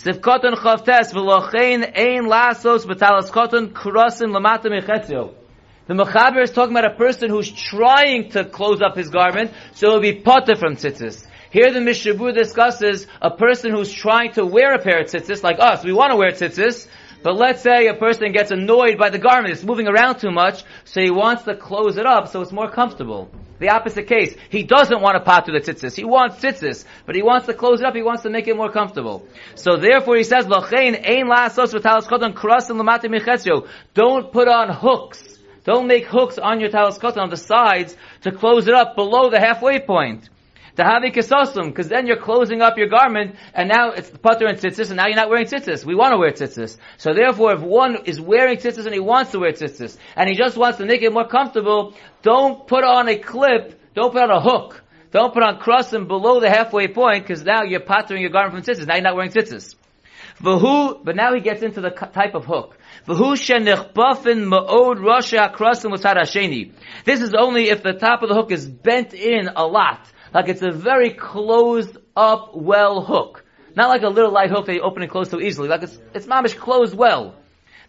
Ein 0.05 0.15
lasos 2.27 2.87
lamata 2.87 4.69
mechetzio. 4.69 5.35
The 5.87 5.95
Mechaber 5.95 6.43
is 6.43 6.51
talking 6.51 6.77
about 6.77 6.93
a 6.93 6.97
person 6.97 7.31
who's 7.31 7.51
trying 7.51 8.31
to 8.31 8.45
close 8.45 8.83
up 8.83 8.97
his 8.97 9.09
garment, 9.09 9.53
so 9.75 9.87
it'll 9.87 10.01
be 10.01 10.15
potter 10.15 10.57
from 10.57 10.75
tzitzis. 10.75 11.25
Here 11.51 11.73
the 11.73 11.79
Mishabur 11.79 12.35
discusses 12.35 13.07
a 13.23 13.31
person 13.31 13.71
who's 13.71 13.93
trying 13.93 14.33
to 14.33 14.45
wear 14.45 14.75
a 14.75 14.83
pair 14.83 15.01
of 15.01 15.07
tzitzis, 15.07 15.45
like 15.45 15.59
us, 15.61 15.85
we 15.85 15.93
want 15.93 16.11
to 16.11 16.17
wear 16.17 16.33
tzitzis, 16.33 16.89
but 17.23 17.37
let's 17.37 17.63
say 17.63 17.87
a 17.87 17.95
person 17.95 18.33
gets 18.33 18.51
annoyed 18.51 18.99
by 18.99 19.11
the 19.11 19.19
garment, 19.19 19.53
it's 19.53 19.63
moving 19.63 19.87
around 19.87 20.19
too 20.19 20.33
much, 20.33 20.65
so 20.85 21.01
he 21.01 21.11
wants 21.11 21.45
to 21.45 21.55
close 21.55 21.97
it 21.97 22.07
up 22.07 22.29
so 22.29 22.41
it's 22.41 22.53
more 22.53 22.69
comfortable. 22.69 23.31
The 23.59 23.71
opposite 23.71 24.07
case. 24.07 24.37
He 24.51 24.63
doesn't 24.63 25.01
want 25.01 25.25
pot 25.25 25.47
to 25.47 25.53
the 25.53 25.61
tzitzis. 25.61 25.95
He 25.95 26.05
wants 26.05 26.37
tzitzis, 26.37 26.85
but 27.07 27.15
he 27.15 27.23
wants 27.23 27.47
to 27.47 27.55
close 27.55 27.81
it 27.81 27.87
up. 27.87 27.95
He 27.95 28.03
wants 28.03 28.23
to 28.23 28.31
make 28.31 28.47
it 28.49 28.57
more 28.57 28.71
comfortable. 28.71 29.27
So 29.55 29.77
therefore 29.77 30.17
he 30.17 30.25
says. 30.25 30.47
Don't 33.95 34.33
put 34.33 34.49
on 34.49 34.69
hooks. 34.69 35.39
Don't 35.65 35.87
make 35.89 36.07
hooks 36.07 36.39
on 36.39 36.61
your 36.61 36.71
koton 36.71 37.17
on 37.17 37.31
the 37.31 37.37
sides 37.37 37.97
to 38.23 38.31
close 38.31 38.69
it 38.69 38.75
up 38.75 38.95
below 38.95 39.31
the 39.31 39.41
halfway 39.41 39.81
point. 39.81 40.29
To 40.77 40.85
have 40.85 41.03
a 41.05 41.11
kisosum, 41.11 41.69
because 41.69 41.89
then 41.89 42.07
you're 42.07 42.21
closing 42.21 42.61
up 42.61 42.77
your 42.77 42.89
garment, 42.89 43.37
and 43.55 43.69
now 43.69 43.93
it's 43.93 44.11
the 44.11 44.19
putter 44.19 44.47
and 44.47 44.59
tzitzis, 44.59 44.89
and 44.89 44.97
now 44.99 45.07
you're 45.07 45.17
not 45.17 45.31
wearing 45.31 45.47
tzitzis. 45.47 45.87
We 45.87 45.95
want 45.95 46.13
to 46.13 46.19
wear 46.19 46.33
tzitzis. 46.33 46.77
So 46.99 47.15
therefore, 47.15 47.55
if 47.55 47.63
one 47.63 48.05
is 48.05 48.21
wearing 48.21 48.59
tzitzis 48.59 48.85
and 48.85 48.93
he 48.93 49.01
wants 49.01 49.31
to 49.33 49.39
wear 49.39 49.53
tzitzis, 49.53 49.97
and 50.17 50.29
he 50.29 50.37
just 50.37 50.57
wants 50.59 50.77
to 50.79 50.85
make 50.85 51.01
it 51.01 51.13
more 51.15 51.27
comfortable, 51.27 51.95
don't 52.21 52.67
put 52.67 52.85
on 52.85 53.09
a 53.09 53.17
clip, 53.17 53.81
don't 53.95 54.13
put 54.13 54.23
on 54.23 54.31
a 54.31 54.41
hook, 54.41 54.83
don't 55.13 55.33
put 55.33 55.43
on 55.43 55.59
crossing 55.61 56.07
below 56.09 56.41
the 56.41 56.51
halfway 56.51 56.89
point, 56.89 57.27
because 57.27 57.43
now 57.43 57.63
you're 57.63 57.81
puttering 57.81 58.21
your 58.21 58.31
garment 58.31 58.67
from 58.67 58.75
tzitzis, 58.75 58.87
now 58.87 58.97
you're 58.97 59.03
not 59.03 59.17
wearing 59.17 59.33
tzitzis. 59.33 59.77
V'hu, 60.43 61.03
but 61.03 61.17
now 61.17 61.33
he 61.33 61.41
gets 61.41 61.63
into 61.63 61.81
the 61.81 61.89
type 61.89 62.35
of 62.35 62.45
hook. 62.45 62.77
This 63.07 63.19
is 67.21 67.35
only 67.35 67.71
if 67.71 67.83
the 67.83 67.95
top 67.95 68.23
of 68.23 68.29
the 68.29 68.35
hook 68.35 68.53
is 68.53 68.69
bent 68.69 69.15
in 69.15 69.49
a 69.57 69.67
lot. 69.67 70.13
Like 70.37 70.51
it's 70.51 70.61
a 70.61 70.71
very 70.71 71.15
closed 71.15 71.97
up 72.15 72.55
well 72.55 73.01
hook. 73.01 73.43
Not 73.75 73.89
like 73.89 74.03
a 74.03 74.11
little 74.11 74.31
light 74.31 74.51
hook 74.51 74.67
that 74.67 74.75
you 74.75 74.83
open 74.83 75.01
and 75.01 75.11
close 75.11 75.31
so 75.31 75.41
easily. 75.41 75.67
Like 75.67 75.83
it's, 75.83 75.99
it's 76.13 76.27
mamish 76.27 76.55
closed 76.55 76.95
well. 76.95 77.37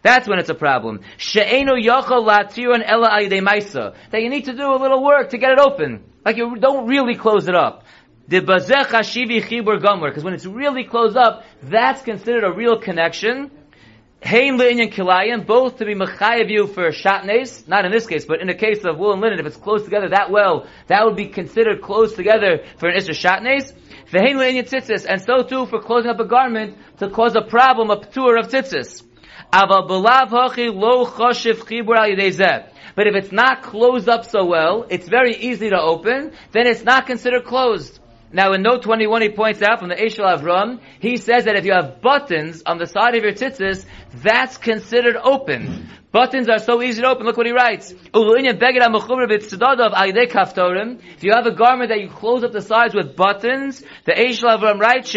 That's 0.00 0.26
when 0.26 0.38
it's 0.38 0.48
a 0.48 0.54
problem. 0.54 1.02
She'enu 1.18 1.72
yachal 1.72 2.24
latiron 2.24 2.82
ela 2.82 3.10
maisa. 3.10 3.94
That 4.10 4.22
you 4.22 4.30
need 4.30 4.46
to 4.46 4.54
do 4.54 4.72
a 4.72 4.78
little 4.80 5.04
work 5.04 5.28
to 5.32 5.36
get 5.36 5.50
it 5.50 5.58
open. 5.58 6.04
Like 6.24 6.38
you 6.38 6.56
don't 6.56 6.86
really 6.86 7.16
close 7.16 7.48
it 7.48 7.54
up. 7.54 7.84
The 8.28 8.40
bazech 8.40 8.86
hashivi 8.86 9.42
chibur 9.42 9.82
gomer. 9.82 10.08
Because 10.08 10.24
when 10.24 10.32
it's 10.32 10.46
really 10.46 10.84
closed 10.84 11.18
up, 11.18 11.44
that's 11.62 12.00
considered 12.00 12.44
a 12.44 12.50
real 12.50 12.80
connection. 12.80 13.50
Hain 14.20 14.56
linen 14.56 14.90
kilayim, 14.90 15.46
both 15.46 15.76
to 15.76 15.84
be 15.84 15.94
mechayev 15.94 16.50
you 16.50 16.66
for 16.66 16.90
shatnes, 16.90 17.68
not 17.68 17.84
in 17.84 17.92
this 17.92 18.06
case, 18.06 18.24
but 18.24 18.40
in 18.40 18.48
the 18.48 18.54
case 18.54 18.84
of 18.84 18.98
wool 18.98 19.12
and 19.12 19.20
linen, 19.20 19.38
if 19.38 19.46
it's 19.46 19.56
close 19.56 19.84
together 19.84 20.08
that 20.08 20.30
well, 20.30 20.66
that 20.88 21.04
would 21.04 21.14
be 21.14 21.26
considered 21.26 21.80
close 21.80 22.14
together 22.14 22.64
for 22.78 22.88
an 22.88 22.96
isra 22.98 23.14
shatnes. 23.14 23.72
Vehain 24.10 24.36
linen 24.36 24.64
tzitzis, 24.64 25.06
and 25.08 25.22
so 25.22 25.44
too 25.44 25.66
for 25.66 25.80
closing 25.80 26.10
up 26.10 26.18
a 26.18 26.24
garment 26.24 26.76
to 26.98 27.08
cause 27.08 27.36
a 27.36 27.42
problem, 27.42 27.90
a 27.90 28.04
tour 28.06 28.36
of 28.36 28.48
tzitzis. 28.48 29.04
Hachi 29.52 30.74
lo 30.74 31.06
chibur 31.06 31.96
al 31.96 32.68
But 32.96 33.06
if 33.06 33.14
it's 33.14 33.32
not 33.32 33.62
closed 33.62 34.08
up 34.08 34.24
so 34.24 34.44
well, 34.44 34.84
it's 34.90 35.08
very 35.08 35.36
easy 35.36 35.70
to 35.70 35.80
open, 35.80 36.32
then 36.50 36.66
it's 36.66 36.82
not 36.82 37.06
considered 37.06 37.44
closed. 37.44 38.00
Now 38.30 38.52
in 38.52 38.60
note 38.62 38.82
21 38.82 39.22
he 39.22 39.30
points 39.30 39.62
out 39.62 39.78
from 39.78 39.88
the 39.88 39.94
Eshel 39.94 40.26
Avram, 40.26 40.80
he 41.00 41.16
says 41.16 41.46
that 41.46 41.56
if 41.56 41.64
you 41.64 41.72
have 41.72 42.02
buttons 42.02 42.62
on 42.66 42.76
the 42.76 42.86
side 42.86 43.14
of 43.14 43.22
your 43.22 43.32
tzitzis, 43.32 43.86
that's 44.14 44.58
considered 44.58 45.16
open. 45.16 45.88
Buttons 46.12 46.48
are 46.48 46.58
so 46.58 46.82
easy 46.82 47.00
to 47.02 47.08
open, 47.08 47.24
look 47.24 47.38
what 47.38 47.46
he 47.46 47.52
writes. 47.52 47.90
If 47.92 48.04
you 51.22 51.32
have 51.32 51.46
a 51.46 51.52
garment 51.52 51.88
that 51.90 52.00
you 52.00 52.08
close 52.08 52.44
up 52.44 52.52
the 52.52 52.62
sides 52.62 52.94
with 52.94 53.16
buttons, 53.16 53.82
the 54.04 54.12
Eshel 54.12 54.58
Avram 54.58 54.78
writes. 54.78 55.12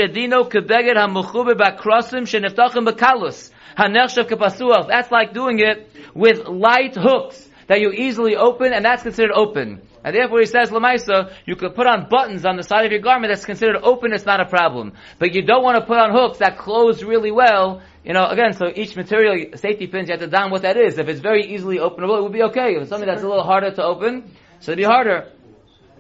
That's 4.88 5.12
like 5.12 5.34
doing 5.34 5.60
it 5.60 5.92
with 6.14 6.48
light 6.48 6.96
hooks 6.96 7.50
that 7.72 7.80
you 7.80 7.94
easily 7.94 8.36
open, 8.36 8.74
and 8.74 8.84
that's 8.84 9.02
considered 9.02 9.32
open. 9.32 9.82
And 10.04 10.14
therefore 10.14 10.42
he 10.42 10.46
says, 10.46 10.72
Lamaisa, 10.72 11.34
you 11.46 11.56
could 11.56 11.74
put 11.74 11.88
on 11.88 12.10
buttons 12.10 12.44
on 12.44 12.58
the 12.58 12.64
side 12.64 12.86
of 12.86 12.92
your 12.92 13.00
garment 13.00 13.32
that's 13.32 13.46
considered 13.46 13.78
open, 13.82 14.12
it's 14.12 14.26
not 14.26 14.42
a 14.42 14.46
problem. 14.46 14.92
But 15.20 15.34
you 15.34 15.42
don't 15.44 15.64
want 15.64 15.80
to 15.80 15.86
put 15.86 15.98
on 15.98 16.12
hooks 16.12 16.40
that 16.40 16.58
close 16.58 17.02
really 17.02 17.32
well. 17.32 17.82
You 18.04 18.12
know, 18.12 18.28
again, 18.28 18.52
so 18.52 18.66
each 18.76 18.98
material, 18.98 19.56
safety 19.56 19.88
pins, 19.88 20.10
you 20.10 20.12
have 20.12 20.20
to 20.20 20.28
down 20.28 20.52
what 20.52 20.64
that 20.64 20.76
is. 20.76 20.98
If 20.98 21.08
it's 21.08 21.22
very 21.22 21.54
easily 21.54 21.78
openable, 21.78 22.18
it 22.18 22.24
would 22.24 22.34
be 22.34 22.44
okay. 22.44 22.76
If 22.76 22.82
it's 22.82 22.90
something 22.90 23.08
that's 23.08 23.24
a 23.24 23.28
little 23.30 23.46
harder 23.46 23.72
to 23.72 23.84
open, 23.86 24.36
so 24.60 24.74
it'd 24.74 24.78
be 24.78 24.84
harder. 24.84 25.32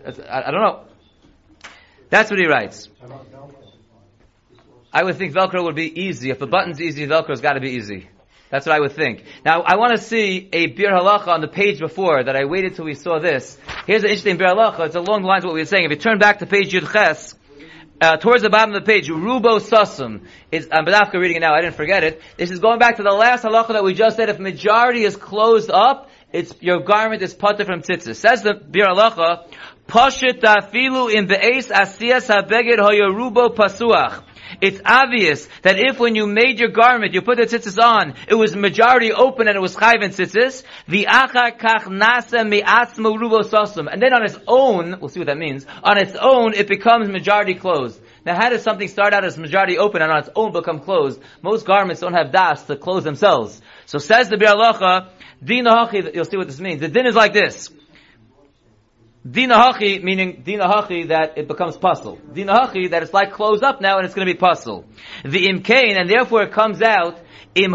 I, 0.05 0.47
I 0.47 0.51
don't 0.51 0.61
know. 0.61 0.83
That's 2.09 2.29
what 2.29 2.37
he 2.37 2.47
writes. 2.47 2.89
I 4.91 5.05
would 5.05 5.15
think 5.15 5.33
Velcro 5.33 5.63
would 5.63 5.75
be 5.77 6.01
easy. 6.01 6.31
If 6.31 6.39
the 6.39 6.47
button's 6.47 6.81
easy, 6.81 7.07
Velcro's 7.07 7.39
gotta 7.39 7.61
be 7.61 7.69
easy. 7.69 8.09
That's 8.51 8.65
what 8.65 8.75
I 8.75 8.79
would 8.81 8.91
think. 8.91 9.23
Now, 9.45 9.61
I 9.61 9.77
want 9.77 9.95
to 9.95 10.01
see 10.01 10.49
a 10.51 10.67
Bir 10.67 10.91
Halacha 10.91 11.29
on 11.29 11.41
the 11.41 11.47
page 11.47 11.79
before 11.79 12.23
that 12.23 12.35
I 12.35 12.45
waited 12.45 12.75
till 12.75 12.85
we 12.85 12.95
saw 12.95 13.19
this. 13.19 13.57
Here's 13.87 14.03
an 14.03 14.09
interesting 14.09 14.37
Bir 14.37 14.47
Halacha. 14.47 14.87
It's 14.87 14.95
along 14.95 15.21
the 15.21 15.27
lines 15.29 15.45
of 15.45 15.47
what 15.47 15.53
we 15.55 15.61
were 15.61 15.65
saying. 15.65 15.85
If 15.85 15.91
you 15.91 15.97
turn 15.97 16.19
back 16.19 16.39
to 16.39 16.45
page 16.45 16.73
Yud 16.73 16.91
Ches, 16.91 17.33
uh, 18.01 18.17
towards 18.17 18.41
the 18.41 18.49
bottom 18.49 18.75
of 18.75 18.83
the 18.83 18.85
page, 18.85 19.07
Rubo 19.09 19.61
Sasum. 19.61 20.25
Is, 20.51 20.67
I'm 20.71 20.85
Badafka 20.85 21.13
reading 21.13 21.37
it 21.37 21.41
now, 21.41 21.53
I 21.53 21.61
didn't 21.61 21.75
forget 21.75 22.03
it. 22.03 22.21
This 22.35 22.51
is 22.51 22.59
going 22.59 22.79
back 22.79 22.97
to 22.97 23.03
the 23.03 23.11
last 23.11 23.43
halacha 23.43 23.69
that 23.69 23.83
we 23.83 23.93
just 23.93 24.17
said, 24.17 24.27
if 24.27 24.39
majority 24.39 25.03
is 25.03 25.15
closed 25.15 25.69
up, 25.69 26.09
it's, 26.33 26.53
your 26.61 26.79
garment 26.79 27.21
is 27.21 27.33
putter 27.33 27.63
from 27.63 27.81
tzitzis. 27.81 28.15
Says 28.15 28.41
the 28.41 28.55
Bir 28.55 28.87
Halacha, 28.87 29.47
Pashit 29.87 30.41
tafilu 30.41 31.13
in 31.13 31.27
be'es 31.27 31.67
asiyas 31.67 32.27
habeged 32.27 32.79
hoyorubo 32.79 33.55
pasuach. 33.55 34.23
It's 34.59 34.81
obvious 34.85 35.47
that 35.61 35.79
if 35.79 35.99
when 35.99 36.15
you 36.15 36.27
made 36.27 36.59
your 36.59 36.69
garment, 36.69 37.13
you 37.13 37.21
put 37.21 37.37
the 37.37 37.43
tzitzis 37.43 37.81
on, 37.81 38.15
it 38.27 38.35
was 38.35 38.55
majority 38.55 39.11
open 39.11 39.47
and 39.47 39.55
it 39.55 39.61
was 39.61 39.75
chayv 39.75 40.03
and 40.03 40.13
tzitzis, 40.13 40.63
the 40.87 41.07
achar 41.09 41.57
kach 41.57 41.83
nasa 41.85 42.47
me'asmo 42.47 43.17
rubo. 43.17 43.91
And 43.91 44.01
then 44.01 44.13
on 44.13 44.23
its 44.23 44.37
own, 44.47 44.99
we'll 44.99 45.09
see 45.09 45.19
what 45.19 45.27
that 45.27 45.37
means, 45.37 45.65
on 45.83 45.97
its 45.97 46.15
own, 46.19 46.53
it 46.53 46.67
becomes 46.67 47.09
majority 47.09 47.55
closed. 47.55 47.99
Now 48.25 48.35
how 48.35 48.49
does 48.49 48.61
something 48.61 48.87
start 48.87 49.13
out 49.13 49.25
as 49.25 49.37
majority 49.37 49.77
open 49.77 50.01
and 50.01 50.11
on 50.11 50.19
its 50.19 50.29
own 50.35 50.51
become 50.51 50.81
closed? 50.81 51.19
Most 51.41 51.65
garments 51.65 52.01
don't 52.01 52.13
have 52.13 52.31
das 52.31 52.63
to 52.63 52.75
close 52.75 53.03
themselves. 53.03 53.61
So 53.85 53.97
says 53.97 54.29
the 54.29 54.37
Bir 54.37 54.47
Halacha, 54.47 55.09
din 55.43 55.65
you'll 56.13 56.25
see 56.25 56.37
what 56.37 56.47
this 56.47 56.59
means. 56.59 56.81
The 56.81 56.87
din 56.87 57.07
is 57.07 57.15
like 57.15 57.33
this. 57.33 57.69
Dina 59.29 59.53
hachi, 59.55 60.01
meaning 60.01 60.41
dina 60.43 60.67
hachi 60.67 61.09
that 61.09 61.37
it 61.37 61.47
becomes 61.47 61.77
puzzle. 61.77 62.17
Dina 62.33 62.53
hachi 62.53 62.89
that 62.89 63.03
it's 63.03 63.13
like 63.13 63.31
closed 63.33 63.63
up 63.63 63.79
now 63.79 63.97
and 63.97 64.05
it's 64.05 64.15
going 64.15 64.25
to 64.25 64.33
be 64.33 64.37
puzzle. 64.37 64.85
The 65.23 65.47
imkain, 65.47 65.99
and 65.99 66.09
therefore 66.09 66.41
it 66.41 66.51
comes 66.51 66.81
out, 66.81 67.19
If 67.53 67.69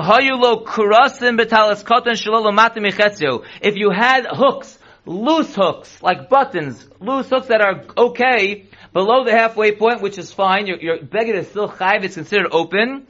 you 3.77 3.91
had 3.91 4.27
hooks, 4.29 4.79
loose 5.05 5.55
hooks, 5.55 6.03
like 6.03 6.29
buttons, 6.29 6.85
loose 6.99 7.29
hooks 7.29 7.47
that 7.47 7.61
are 7.61 7.85
okay, 7.97 8.67
below 8.93 9.25
the 9.25 9.31
halfway 9.31 9.71
point, 9.71 10.01
which 10.01 10.19
is 10.19 10.33
fine, 10.33 10.67
your, 10.67 10.79
your 10.79 11.01
beggar 11.01 11.35
is 11.35 11.49
still 11.49 11.69
chayv, 11.69 12.03
it's 12.03 12.17
considered 12.17 12.49
open. 12.51 13.07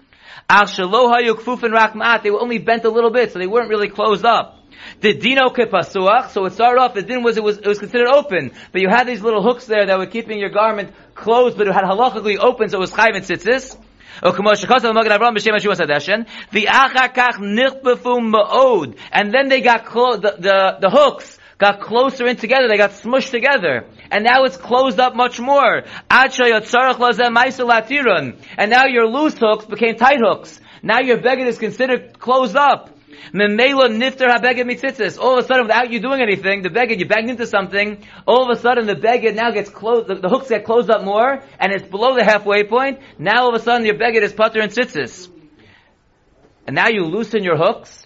Al 0.50 0.66
they 0.66 2.30
were 2.30 2.40
only 2.40 2.58
bent 2.58 2.84
a 2.84 2.90
little 2.90 3.10
bit, 3.10 3.32
so 3.32 3.38
they 3.38 3.46
weren't 3.46 3.70
really 3.70 3.88
closed 3.88 4.26
up. 4.26 4.55
The 5.00 5.14
dino 5.14 5.48
kepasuach, 5.50 6.30
so 6.30 6.44
it 6.46 6.52
started 6.54 6.80
off, 6.80 6.94
the 6.94 7.02
din 7.02 7.22
was, 7.22 7.36
it 7.36 7.44
was, 7.44 7.58
it 7.58 7.66
was 7.66 7.78
considered 7.78 8.08
open, 8.08 8.52
but 8.72 8.80
you 8.80 8.88
had 8.88 9.06
these 9.06 9.22
little 9.22 9.42
hooks 9.42 9.66
there 9.66 9.86
that 9.86 9.98
were 9.98 10.06
keeping 10.06 10.38
your 10.38 10.50
garment 10.50 10.92
closed, 11.14 11.56
but 11.56 11.66
it 11.66 11.74
had 11.74 11.84
halachically 11.84 12.38
open, 12.38 12.68
so 12.68 12.78
it 12.78 12.80
was 12.80 12.92
chayv 12.92 13.14
and 13.14 13.24
tzitzis. 13.24 13.76
Oh, 14.22 14.32
the 14.32 14.42
and 19.12 19.34
then 19.34 19.48
they 19.48 19.60
got 19.60 19.84
clo- 19.84 20.16
the, 20.16 20.36
the, 20.38 20.78
the 20.80 20.90
hooks 20.90 21.38
got 21.58 21.80
closer 21.80 22.26
in 22.26 22.36
together. 22.36 22.68
They 22.68 22.76
got 22.76 22.92
smushed 22.92 23.30
together. 23.30 23.86
And 24.10 24.24
now 24.24 24.44
it's 24.44 24.56
closed 24.56 24.98
up 25.00 25.14
much 25.14 25.38
more. 25.40 25.82
And 26.10 26.30
now 28.70 28.86
your 28.86 29.06
loose 29.06 29.38
hooks 29.38 29.66
became 29.66 29.96
tight 29.96 30.20
hooks. 30.20 30.60
Now 30.82 31.00
your 31.00 31.20
beggar 31.20 31.44
is 31.44 31.58
considered 31.58 32.18
closed 32.18 32.56
up. 32.56 32.95
Memela 33.32 33.88
nifter 33.88 34.28
habeged 34.28 34.64
mitzitzis. 34.64 35.18
All 35.18 35.38
of 35.38 35.44
a 35.44 35.46
sudden, 35.46 35.64
without 35.66 35.90
you 35.90 36.00
doing 36.00 36.20
anything, 36.20 36.62
the 36.62 36.70
beggar, 36.70 36.94
you 36.94 37.06
banged 37.06 37.30
into 37.30 37.46
something, 37.46 38.04
all 38.26 38.50
of 38.50 38.56
a 38.56 38.60
sudden 38.60 38.86
the 38.86 38.94
beggar 38.94 39.32
now 39.32 39.50
gets 39.50 39.70
closed, 39.70 40.08
the, 40.08 40.14
the, 40.16 40.28
hooks 40.28 40.48
get 40.48 40.64
closed 40.64 40.90
up 40.90 41.04
more, 41.04 41.42
and 41.58 41.72
it's 41.72 41.86
below 41.86 42.14
the 42.14 42.24
halfway 42.24 42.64
point. 42.64 43.00
Now 43.18 43.44
all 43.44 43.54
of 43.54 43.60
a 43.60 43.64
sudden 43.64 43.84
your 43.86 43.98
beggar 43.98 44.20
is 44.20 44.32
putter 44.32 44.60
and 44.60 44.72
tzitzis. 44.72 45.28
And 46.66 46.74
now 46.74 46.88
you 46.88 47.04
loosen 47.04 47.44
your 47.44 47.56
hooks. 47.56 48.04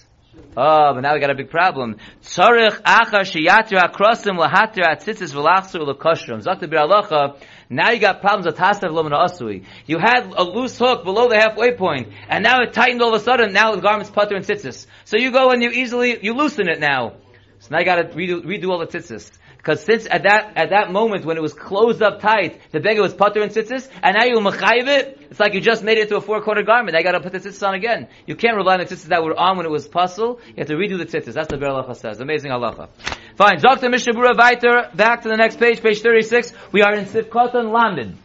Oh, 0.56 0.94
but 0.94 1.00
now 1.00 1.14
we 1.14 1.20
got 1.20 1.30
a 1.30 1.34
big 1.34 1.50
problem. 1.50 1.96
Tzarich 2.22 2.82
achar 2.82 3.22
sheyatir 3.22 3.78
akrosim 3.78 4.36
lahatir 4.36 4.84
atzitzis 4.84 5.32
v'lachsur 5.32 5.86
l'koshrim. 5.86 6.42
Bir 6.44 6.78
halacha, 6.78 7.36
now 7.72 7.92
you 7.92 8.00
got 8.00 8.20
problems 8.20 8.46
with 8.46 8.56
tasav 8.56 8.90
lomina 8.90 9.28
asui. 9.28 9.64
You 9.86 9.98
had 9.98 10.32
a 10.36 10.42
loose 10.42 10.76
hook 10.76 11.04
below 11.04 11.28
the 11.28 11.36
halfway 11.36 11.76
point, 11.76 12.08
and 12.28 12.42
now 12.42 12.62
it 12.62 12.72
tightened 12.72 13.00
all 13.00 13.14
of 13.14 13.20
a 13.20 13.24
sudden, 13.24 13.52
now 13.52 13.76
the 13.76 13.80
garment's 13.80 14.10
putter 14.10 14.34
and 14.34 14.44
tzitzis. 14.44 14.86
So 15.04 15.16
you 15.16 15.30
go 15.30 15.50
and 15.50 15.62
you 15.62 15.70
easily, 15.70 16.18
you 16.20 16.34
loosen 16.34 16.68
it 16.68 16.80
now. 16.80 17.14
So 17.60 17.68
now 17.70 17.78
you 17.78 17.84
gotta 17.84 18.04
redo, 18.08 18.44
redo 18.44 18.70
all 18.70 18.78
the 18.80 18.88
tzitzis. 18.88 19.30
Because 19.56 19.84
since 19.84 20.06
at 20.10 20.22
that 20.22 20.56
at 20.56 20.70
that 20.70 20.90
moment 20.90 21.26
when 21.26 21.36
it 21.36 21.42
was 21.42 21.52
closed 21.52 22.02
up 22.02 22.20
tight, 22.20 22.60
the 22.72 22.80
beggar 22.80 23.02
was 23.02 23.14
putter 23.14 23.40
and 23.40 23.52
tzitzis, 23.52 23.88
and 24.02 24.16
now 24.16 24.24
you 24.24 24.36
machayiv 24.40 24.88
it, 24.88 25.18
it's 25.30 25.38
like 25.38 25.54
you 25.54 25.60
just 25.60 25.84
made 25.84 25.98
it 25.98 26.08
to 26.08 26.16
a 26.16 26.20
four 26.20 26.40
corner 26.40 26.64
garment. 26.64 26.96
I 26.96 27.02
got 27.02 27.12
to 27.12 27.20
put 27.20 27.32
the 27.32 27.38
tzitzis 27.38 27.64
on 27.68 27.74
again. 27.74 28.08
You 28.26 28.34
can't 28.34 28.56
rely 28.56 28.74
on 28.74 28.80
the 28.80 28.86
tzitzis 28.86 29.08
that 29.08 29.22
were 29.22 29.38
on 29.38 29.58
when 29.58 29.66
it 29.66 29.70
was 29.70 29.86
puzzle. 29.86 30.40
You 30.48 30.54
have 30.58 30.68
to 30.68 30.74
redo 30.74 30.98
the 30.98 31.04
tzitzis. 31.04 31.34
That's 31.34 31.48
the 31.48 31.56
Beralacha 31.56 31.94
says. 31.94 32.20
Amazing 32.20 32.50
halacha. 32.50 32.88
Fine. 33.36 33.60
Dr. 33.60 33.88
Mishabura 33.88 34.32
Viter. 34.32 34.94
Back 34.94 35.22
to 35.22 35.28
the 35.28 35.36
next 35.36 35.58
page, 35.58 35.80
page 35.82 36.02
thirty 36.02 36.22
six. 36.22 36.52
We 36.72 36.82
are 36.82 36.94
in 36.94 37.06
Sivkotan 37.06 37.72
Lamed. 37.72 38.16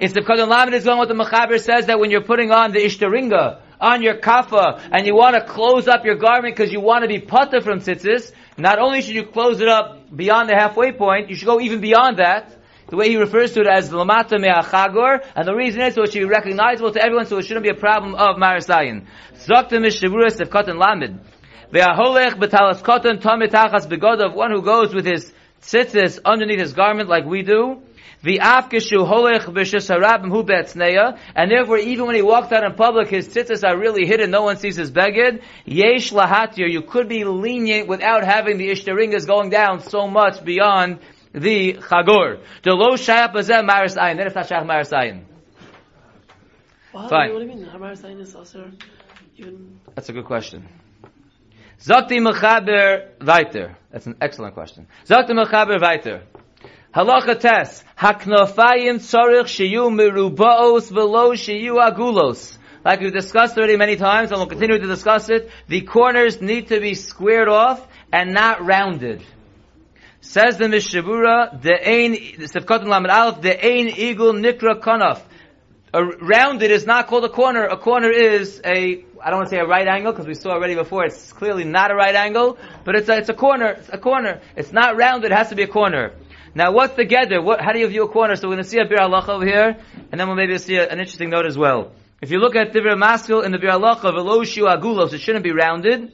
In 0.00 0.10
Sivkotan 0.10 0.48
Lamed 0.48 0.74
is 0.74 0.84
going 0.84 0.98
what 0.98 1.08
the 1.08 1.14
Mechaber 1.14 1.60
says 1.60 1.86
that 1.86 2.00
when 2.00 2.10
you're 2.10 2.24
putting 2.24 2.50
on 2.50 2.72
the 2.72 2.80
Ishtaringa 2.80 3.60
on 3.80 4.02
your 4.02 4.16
kafa 4.16 4.80
and 4.90 5.06
you 5.06 5.14
want 5.14 5.34
to 5.36 5.44
close 5.44 5.86
up 5.86 6.04
your 6.04 6.16
garment 6.16 6.56
because 6.56 6.72
you 6.72 6.80
want 6.80 7.02
to 7.02 7.08
be 7.08 7.18
putter 7.18 7.60
from 7.60 7.80
tzitzis, 7.80 8.32
not 8.56 8.78
only 8.78 9.02
should 9.02 9.14
you 9.14 9.26
close 9.26 9.60
it 9.60 9.68
up 9.68 10.14
beyond 10.14 10.48
the 10.48 10.54
halfway 10.54 10.92
point, 10.92 11.28
you 11.28 11.36
should 11.36 11.46
go 11.46 11.60
even 11.60 11.80
beyond 11.80 12.18
that. 12.18 12.56
The 12.88 12.96
way 12.96 13.08
he 13.08 13.16
refers 13.16 13.52
to 13.54 13.60
it 13.60 13.66
as 13.66 13.90
lamata 13.90 14.40
me'achagor, 14.40 15.24
and 15.34 15.48
the 15.48 15.54
reason 15.54 15.80
is 15.82 15.94
so 15.94 16.02
it 16.02 16.12
should 16.12 16.20
be 16.20 16.26
recognizable 16.26 16.92
to 16.92 17.02
everyone, 17.02 17.26
so 17.26 17.38
it 17.38 17.46
shouldn't 17.46 17.64
be 17.64 17.70
a 17.70 17.74
problem 17.74 18.14
of 18.14 18.36
marasayin. 18.36 19.06
Zokta 19.36 19.78
mishavuras 19.80 20.40
of 20.40 20.50
cotton 20.50 20.78
lamed. 21.74 21.86
Ve'aholech 21.86 22.34
betalas 22.38 22.82
cotton 22.82 23.18
tomitachas 23.18 23.86
begodov, 23.86 24.34
one 24.34 24.50
who 24.50 24.62
goes 24.62 24.94
with 24.94 25.06
his 25.06 25.32
tzitzis 25.62 26.20
underneath 26.24 26.60
his 26.60 26.72
garment 26.72 27.08
like 27.08 27.24
we 27.24 27.42
do. 27.42 27.82
The 28.22 28.38
afkishu 28.38 29.06
holech 29.06 29.44
b'shesarabim 29.44 30.30
hu 30.30 30.44
betzneya, 30.44 31.18
and 31.34 31.50
therefore 31.50 31.78
even 31.78 32.06
when 32.06 32.14
he 32.14 32.22
walks 32.22 32.52
out 32.52 32.64
in 32.64 32.72
public, 32.74 33.08
his 33.08 33.28
tzitzis 33.28 33.68
are 33.68 33.76
really 33.78 34.06
hidden, 34.06 34.30
no 34.30 34.42
one 34.42 34.56
sees 34.56 34.76
his 34.76 34.90
beged. 34.90 35.42
Yesh 35.66 36.10
lahatir, 36.10 36.70
you 36.70 36.82
could 36.82 37.08
be 37.08 37.24
lenient 37.24 37.86
without 37.86 38.24
having 38.24 38.56
the 38.56 38.70
ishtaringas 38.70 39.26
going 39.26 39.50
down 39.50 39.80
so 39.80 40.08
much 40.08 40.42
beyond 40.44 41.00
the 41.32 41.74
chagor. 41.74 42.40
The 42.62 42.72
lo 42.72 42.94
shayap 42.94 43.34
bazeh 43.34 43.64
maris 43.64 43.96
ayin, 43.96 44.16
then 44.16 44.26
it's 44.26 44.34
not 44.34 44.48
shayach 44.48 44.66
maris 44.66 44.90
ayin. 44.90 45.24
Fine. 46.92 47.32
What 47.32 47.40
do 47.40 47.44
you 47.44 47.48
mean? 47.48 48.20
Is 48.20 48.36
also 48.36 48.70
even. 49.36 49.80
That's 49.96 50.08
a 50.08 50.12
good 50.12 50.26
question. 50.26 50.68
Zakti 51.84 52.18
mechaber 52.18 53.08
weiter. 53.20 53.76
That's 53.90 54.06
an 54.06 54.16
excellent 54.18 54.54
question. 54.54 54.86
Zakti 55.06 55.32
mechaber 55.32 55.78
weiter. 55.78 56.22
Halacha 56.94 57.38
tes. 57.38 57.84
Haknofayim 57.98 59.00
tzorich 59.00 59.50
shiyu 59.52 59.90
merubaos 59.92 60.90
velo 60.90 61.34
shiyu 61.34 61.76
agulos. 61.76 62.56
Like 62.86 63.00
we've 63.00 63.12
discussed 63.12 63.58
already 63.58 63.76
many 63.76 63.96
times, 63.96 64.30
and 64.30 64.38
we'll 64.38 64.46
continue 64.46 64.78
to 64.78 64.86
discuss 64.86 65.28
it, 65.28 65.50
the 65.68 65.82
corners 65.82 66.40
need 66.40 66.68
to 66.68 66.80
be 66.80 66.94
squared 66.94 67.48
off 67.48 67.86
and 68.10 68.32
not 68.32 68.64
rounded. 68.64 69.22
Says 70.22 70.56
the 70.56 70.64
Mishabura, 70.64 71.60
the 71.60 71.86
ein, 71.86 72.12
the 72.12 72.46
Sefkotim 72.46 72.88
Lamed 72.88 73.10
Aleph, 73.10 73.42
the 73.42 73.62
ein 73.62 73.88
eagle 73.88 74.32
nikra 74.32 74.80
kanaf. 74.80 75.20
A 75.94 76.04
rounded 76.04 76.72
is 76.72 76.86
not 76.86 77.06
called 77.06 77.24
a 77.24 77.28
corner. 77.28 77.66
A 77.66 77.76
corner 77.76 78.10
is 78.10 78.60
a, 78.64 79.04
I 79.22 79.30
don't 79.30 79.38
want 79.38 79.48
to 79.48 79.54
say 79.54 79.60
a 79.60 79.64
right 79.64 79.86
angle 79.86 80.10
because 80.10 80.26
we 80.26 80.34
saw 80.34 80.50
already 80.50 80.74
before 80.74 81.04
it's 81.04 81.32
clearly 81.32 81.62
not 81.62 81.92
a 81.92 81.94
right 81.94 82.16
angle, 82.16 82.58
but 82.84 82.96
it's 82.96 83.08
a, 83.08 83.16
it's 83.18 83.28
a 83.28 83.32
corner. 83.32 83.76
It's 83.78 83.90
a 83.92 83.98
corner. 83.98 84.40
It's 84.56 84.72
not 84.72 84.96
rounded. 84.96 85.30
It 85.30 85.36
has 85.36 85.50
to 85.50 85.54
be 85.54 85.62
a 85.62 85.68
corner. 85.68 86.12
Now, 86.52 86.72
what's 86.72 86.94
the 86.96 87.04
gather? 87.04 87.40
What, 87.40 87.60
how 87.60 87.72
do 87.72 87.78
you 87.78 87.86
view 87.86 88.02
a 88.02 88.08
corner? 88.08 88.34
So 88.34 88.48
we're 88.48 88.54
going 88.54 88.64
to 88.64 88.70
see 88.70 88.80
a 88.80 88.86
Bir 88.86 89.00
Allah 89.00 89.24
over 89.28 89.46
here, 89.46 89.76
and 90.10 90.20
then 90.20 90.26
we'll 90.26 90.36
maybe 90.36 90.58
see 90.58 90.74
a, 90.74 90.88
an 90.88 90.98
interesting 90.98 91.30
note 91.30 91.46
as 91.46 91.56
well. 91.56 91.92
If 92.20 92.32
you 92.32 92.38
look 92.38 92.56
at 92.56 92.72
Divir 92.72 92.98
Maskil 92.98 93.42
in 93.42 93.52
the 93.52 93.58
Bir 93.58 93.70
Allah 93.70 93.96
Velo 94.02 94.42
Shu 94.42 94.62
Agulos, 94.62 95.12
it 95.12 95.20
shouldn't 95.20 95.44
be 95.44 95.52
rounded. 95.52 96.12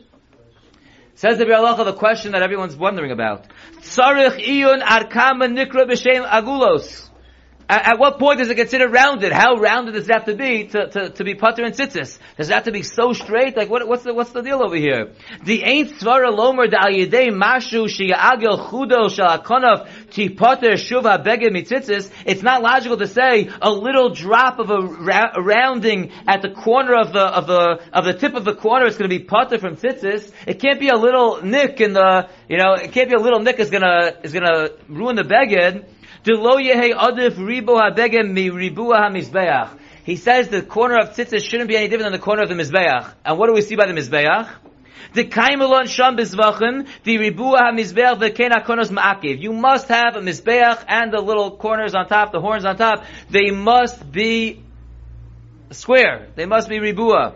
Says 1.15 1.39
the 1.39 1.47
Bir 1.47 1.55
Allah 1.55 1.83
the 1.87 1.95
question 1.95 2.33
that 2.33 2.43
everyone's 2.43 2.77
wondering 2.77 3.13
about. 3.13 3.47
Iyun 3.81 4.83
arkama 4.83 5.49
nikra 5.49 5.89
b'shem 5.89 6.27
agulos. 6.29 7.10
At, 7.71 7.93
at 7.93 7.99
what 8.01 8.19
point 8.19 8.41
does 8.41 8.51
it 8.51 8.57
considered 8.57 8.93
rounded? 8.93 9.31
How 9.31 9.55
rounded 9.55 9.95
does 9.95 10.09
it 10.09 10.13
have 10.13 10.25
to 10.25 10.35
be 10.35 10.67
to, 10.67 10.89
to, 10.89 11.11
to 11.11 11.25
be 11.25 11.37
putter 11.37 11.63
and 11.63 11.73
tzitzis? 11.73 12.19
Does 12.37 12.51
it 12.51 12.53
have 12.53 12.65
to 12.65 12.73
be 12.73 12.83
so 12.83 13.13
straight? 13.13 13.57
Like 13.57 13.71
what, 13.71 13.87
what's 13.87 14.03
the 14.03 14.13
what's 14.13 14.33
the 14.33 14.43
deal 14.43 14.61
over 14.61 14.75
here? 14.75 15.13
The 15.45 15.63
ain't 15.63 15.91
svara 15.91 16.37
lomer 16.37 16.67
da 16.67 16.89
yedei 16.89 17.31
mashu 17.31 17.87
sheyagel 17.87 18.69
chudo 18.69 19.09
shalakonov 19.09 19.89
shuva 20.11 21.25
beged 21.25 21.53
mitzitzis. 21.53 22.11
It's 22.27 22.43
not 22.43 22.61
logical 22.61 22.97
to 22.97 23.07
say 23.07 23.49
a 23.63 23.71
little 23.71 24.11
drop 24.11 24.59
of 24.59 24.71
a, 24.71 24.81
ra- 24.81 25.31
a 25.37 25.41
rounding 25.41 26.11
at 26.27 26.43
the 26.43 26.51
corner 26.51 26.97
of 26.97 27.13
the 27.13 27.25
of 27.25 27.47
the 27.47 27.81
of 27.93 28.05
the 28.05 28.15
tip 28.15 28.35
of 28.35 28.45
the 28.45 28.57
corner 28.57 28.87
is 28.87 28.97
going 28.97 29.09
to 29.09 29.17
be 29.17 29.23
putter 29.23 29.59
from 29.59 29.77
tzitzis. 29.77 30.33
It 30.45 30.59
can't 30.59 30.81
be 30.81 30.89
a 30.89 30.97
little 30.97 31.41
nick 31.41 31.81
in 31.81 31.93
the 31.93 32.29
you 32.49 32.59
know 32.59 32.73
it 32.73 32.91
can't 32.91 33.09
be 33.09 33.15
a 33.15 33.21
little 33.21 33.39
nick 33.39 33.61
is 33.61 33.71
gonna 33.71 34.19
is 34.25 34.33
gonna 34.33 34.71
ruin 34.89 35.15
the 35.15 35.23
beged. 35.23 35.85
He 36.23 36.35
says 40.17 40.49
the 40.49 40.63
corner 40.63 40.99
of 40.99 41.11
tzitzis 41.11 41.45
shouldn't 41.45 41.69
be 41.69 41.77
any 41.77 41.89
different 41.89 42.13
than 42.13 42.13
the 42.13 42.19
corner 42.19 42.43
of 42.43 42.49
the 42.51 42.55
mizbeach. 42.55 43.15
And 43.25 43.39
what 43.39 43.47
do 43.47 43.55
we 43.55 43.63
see 43.63 43.77
by 43.77 43.87
the 43.87 43.95
mizbeach? 43.95 44.49
The 45.15 45.25
kaimelon 45.25 45.89
sham 45.89 46.17
bizvachen, 46.17 46.87
the 47.05 47.17
ribua 47.17 47.63
hamizbeach 47.63 48.19
v'ken 48.21 48.51
hakonos 48.51 48.91
ma'akiv. 48.91 49.41
You 49.41 49.53
must 49.55 49.89
have 49.89 50.17
a 50.17 50.21
mizbeach 50.21 50.85
and 50.87 51.11
the 51.11 51.21
little 51.21 51.57
corners 51.57 51.95
on 51.95 52.07
top, 52.07 52.33
the 52.33 52.41
horns 52.41 52.67
on 52.67 52.77
top. 52.77 53.05
They 53.31 53.51
must 53.51 54.13
be 54.13 54.63
square. 55.71 56.29
They 56.37 56.45
must 56.45 56.69
be 56.69 56.81
ribua. 56.81 57.35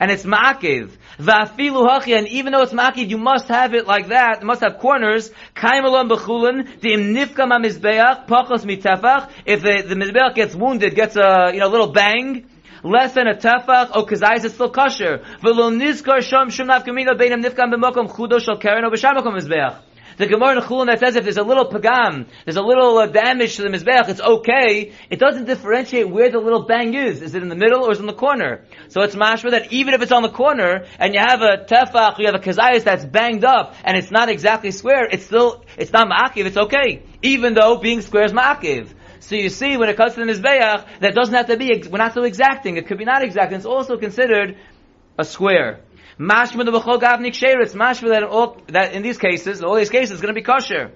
And 0.00 0.10
it's 0.10 0.24
ma'akiv. 0.24 0.90
Va'afilu 1.18 1.86
hachi, 1.86 2.16
and 2.16 2.26
even 2.28 2.52
though 2.52 2.62
it's 2.62 2.72
ma'akiv, 2.72 3.10
you 3.10 3.18
must 3.18 3.48
have 3.48 3.74
it 3.74 3.86
like 3.86 4.08
that. 4.08 4.38
It 4.38 4.44
must 4.44 4.62
have 4.62 4.78
corners. 4.78 5.30
Kaimelon 5.54 6.08
b'chulin, 6.08 6.80
the 6.80 6.94
nifka 6.94 7.46
ma'mizbeach, 7.46 8.26
pachos 8.26 8.64
mitefach. 8.64 9.30
If 9.44 9.60
the, 9.60 9.84
the 9.86 9.94
mizbeach 9.94 10.34
gets 10.34 10.54
wounded, 10.54 10.94
gets 10.94 11.16
a, 11.16 11.50
you 11.52 11.60
know, 11.60 11.68
little 11.68 11.92
bang, 11.92 12.46
less 12.82 13.12
than 13.12 13.26
a 13.26 13.34
tefach, 13.34 13.90
oh, 13.92 14.00
or 14.00 14.06
kazayis 14.06 14.44
is 14.46 14.54
still 14.54 14.70
kosher. 14.70 15.22
V'lo 15.42 15.70
nizkar 15.70 16.22
sham 16.22 16.48
shum 16.48 16.68
nafkamina 16.68 17.18
beinam 17.18 17.44
nifkam 17.44 17.70
b'mokom 17.74 18.10
chudo 18.10 18.40
shal 18.40 18.56
karen 18.56 18.86
o 18.86 18.90
b'shamakom 18.90 19.38
mizbeach. 19.38 19.76
The 20.16 20.26
Gemara 20.26 20.56
in 20.56 20.62
Chulun 20.62 20.86
that 20.86 21.00
says 21.00 21.16
if 21.16 21.24
there's 21.24 21.36
a 21.36 21.42
little 21.42 21.66
pagam, 21.66 22.26
there's 22.44 22.56
a 22.56 22.62
little 22.62 22.98
uh, 22.98 23.06
damage 23.06 23.56
to 23.56 23.62
the 23.62 23.68
mizbeach, 23.68 24.08
it's 24.08 24.20
okay. 24.20 24.92
It 25.08 25.18
doesn't 25.18 25.46
differentiate 25.46 26.08
where 26.08 26.30
the 26.30 26.38
little 26.38 26.64
bang 26.64 26.94
is. 26.94 27.22
Is 27.22 27.34
it 27.34 27.42
in 27.42 27.48
the 27.48 27.54
middle 27.56 27.84
or 27.84 27.92
is 27.92 27.98
it 27.98 28.02
in 28.02 28.06
the 28.06 28.12
corner? 28.12 28.64
So 28.88 29.02
it's 29.02 29.14
mashma 29.14 29.52
that 29.52 29.72
even 29.72 29.94
if 29.94 30.02
it's 30.02 30.12
on 30.12 30.22
the 30.22 30.30
corner 30.30 30.86
and 30.98 31.14
you 31.14 31.20
have 31.20 31.42
a 31.42 31.64
tefach, 31.64 32.18
you 32.18 32.26
have 32.26 32.34
a 32.34 32.38
kazayas 32.38 32.84
that's 32.84 33.04
banged 33.04 33.44
up 33.44 33.74
and 33.84 33.96
it's 33.96 34.10
not 34.10 34.28
exactly 34.28 34.70
square, 34.70 35.06
it's 35.10 35.24
still 35.24 35.64
it's 35.76 35.92
not 35.92 36.08
ma'akiv. 36.08 36.46
It's 36.46 36.56
okay, 36.56 37.02
even 37.22 37.54
though 37.54 37.76
being 37.76 38.00
square 38.00 38.24
is 38.24 38.32
ma'akiv. 38.32 38.88
So 39.20 39.36
you 39.36 39.48
see, 39.48 39.76
when 39.76 39.88
it 39.88 39.96
comes 39.96 40.14
to 40.14 40.24
the 40.24 40.32
mizbeach, 40.32 40.86
that 41.00 41.14
doesn't 41.14 41.34
have 41.34 41.46
to 41.46 41.56
be. 41.56 41.84
We're 41.88 41.98
not 41.98 42.14
so 42.14 42.24
exacting. 42.24 42.76
It 42.76 42.86
could 42.86 42.98
be 42.98 43.04
not 43.04 43.22
exacting. 43.22 43.56
It's 43.56 43.66
also 43.66 43.96
considered 43.96 44.56
a 45.18 45.24
square. 45.24 45.80
Mashma 46.20 46.66
the 46.66 46.70
b'chol 46.70 47.00
gavnik 47.00 47.32
sheretz. 47.32 47.74
Mashma 47.74 48.10
that 48.10 48.22
in 48.22 48.28
all 48.28 48.58
that 48.66 48.92
in 48.92 49.00
these 49.00 49.16
cases, 49.16 49.62
all 49.62 49.74
these 49.74 49.88
cases, 49.88 50.16
is 50.16 50.20
going 50.20 50.34
to 50.34 50.38
be 50.38 50.44
kosher. 50.44 50.92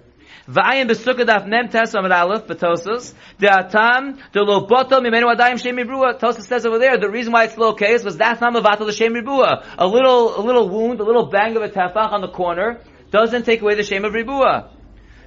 V'ayin 0.47 0.87
b'sukkah 0.87 1.25
daf 1.25 1.47
nem 1.47 1.71
tes 1.71 1.95
amid 1.95 2.13
aleph 2.13 2.47
b'tosos 2.47 3.15
the 3.39 3.51
atam 3.51 4.19
the 4.35 4.43
lo 4.43 4.67
boto 4.67 5.01
mimenu 5.01 5.35
adayim 5.35 5.59
shem 5.59 5.77
mibrua. 5.77 6.21
Tosos 6.21 6.43
says 6.43 6.67
over 6.67 6.79
there 6.79 6.99
the 6.99 7.09
reason 7.09 7.33
why 7.33 7.45
it's 7.45 7.57
low 7.57 7.73
case 7.73 8.03
because 8.03 8.19
that's 8.19 8.43
not 8.43 8.53
mavatal 8.53 8.85
the 8.85 8.93
shem 8.93 9.15
mibrua. 9.15 9.65
A 9.79 9.87
little 9.87 10.39
a 10.39 10.43
little 10.43 10.69
wound, 10.69 11.01
a 11.01 11.05
little 11.05 11.25
bang 11.31 11.57
of 11.57 11.63
a 11.63 11.71
tefach 11.71 12.13
on 12.13 12.21
the 12.21 12.29
corner 12.29 12.81
doesn't 13.11 13.45
take 13.45 13.63
away 13.63 13.77
the 13.77 13.83
shame 13.83 14.05
of 14.05 14.13
ribua. 14.13 14.74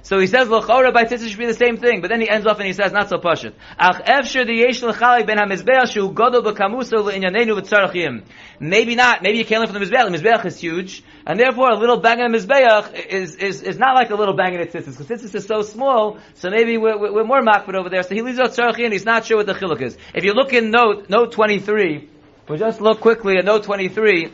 So 0.02 0.18
he 0.18 0.26
says 0.26 0.48
lochora 0.48 0.92
by 0.92 1.04
tzitzis 1.04 1.28
should 1.28 1.38
be 1.38 1.46
the 1.46 1.54
same 1.54 1.76
thing, 1.76 2.00
but 2.00 2.08
then 2.08 2.20
he 2.20 2.28
ends 2.28 2.46
off 2.46 2.58
and 2.58 2.66
he 2.66 2.72
says 2.72 2.92
not 2.92 3.08
so 3.08 3.18
pashut. 3.18 3.54
Ach 3.78 4.00
efshir 4.04 4.46
the 4.46 4.54
yesh 4.54 4.82
l'chalik 4.82 5.26
ben 5.26 5.38
hamizbeach 5.38 5.92
shu 5.92 6.10
godol 6.10 6.42
b'kamuso 6.42 7.04
le'inyanenu 7.04 7.60
v'tzarachim. 7.60 8.24
Maybe 8.60 8.94
not. 8.94 9.22
Maybe 9.22 9.38
you 9.38 9.44
can't 9.44 9.60
live 9.60 9.70
from 9.70 9.80
the 9.80 9.86
mizbeach. 9.86 10.10
The 10.10 10.18
mizbeach 10.18 10.44
is 10.46 10.60
huge, 10.60 11.02
and 11.26 11.38
therefore 11.38 11.70
a 11.70 11.78
little 11.78 12.00
bang 12.00 12.20
on 12.20 12.32
the 12.32 12.38
mizbeach 12.38 13.06
is, 13.06 13.36
is, 13.36 13.62
is 13.62 13.78
not 13.78 13.94
like 13.94 14.10
a 14.10 14.14
little 14.14 14.34
bang 14.34 14.54
in 14.54 14.60
its 14.60 14.74
tzitzis, 14.74 14.98
because 14.98 15.06
tzitzis 15.06 15.34
is 15.34 15.46
so 15.46 15.62
small, 15.62 16.18
so 16.34 16.50
maybe 16.50 16.78
we're, 16.78 16.98
we're, 16.98 17.12
we're 17.12 17.24
more 17.24 17.42
makbid 17.42 17.74
over 17.74 17.88
there. 17.88 18.02
So 18.02 18.14
he 18.14 18.22
leaves 18.22 18.38
out 18.38 18.50
tzarachim, 18.50 18.92
he's 18.92 19.04
not 19.04 19.24
sure 19.26 19.36
what 19.36 19.46
the 19.46 19.54
chiluk 19.54 19.82
is. 19.82 19.96
If 20.14 20.24
you 20.24 20.32
look 20.32 20.52
in 20.52 20.70
note, 20.70 21.08
note 21.08 21.32
23, 21.32 22.08
we'll 22.48 22.58
just 22.58 22.80
look 22.80 23.00
quickly 23.00 23.36
at 23.36 23.44
note 23.44 23.64
23, 23.64 24.32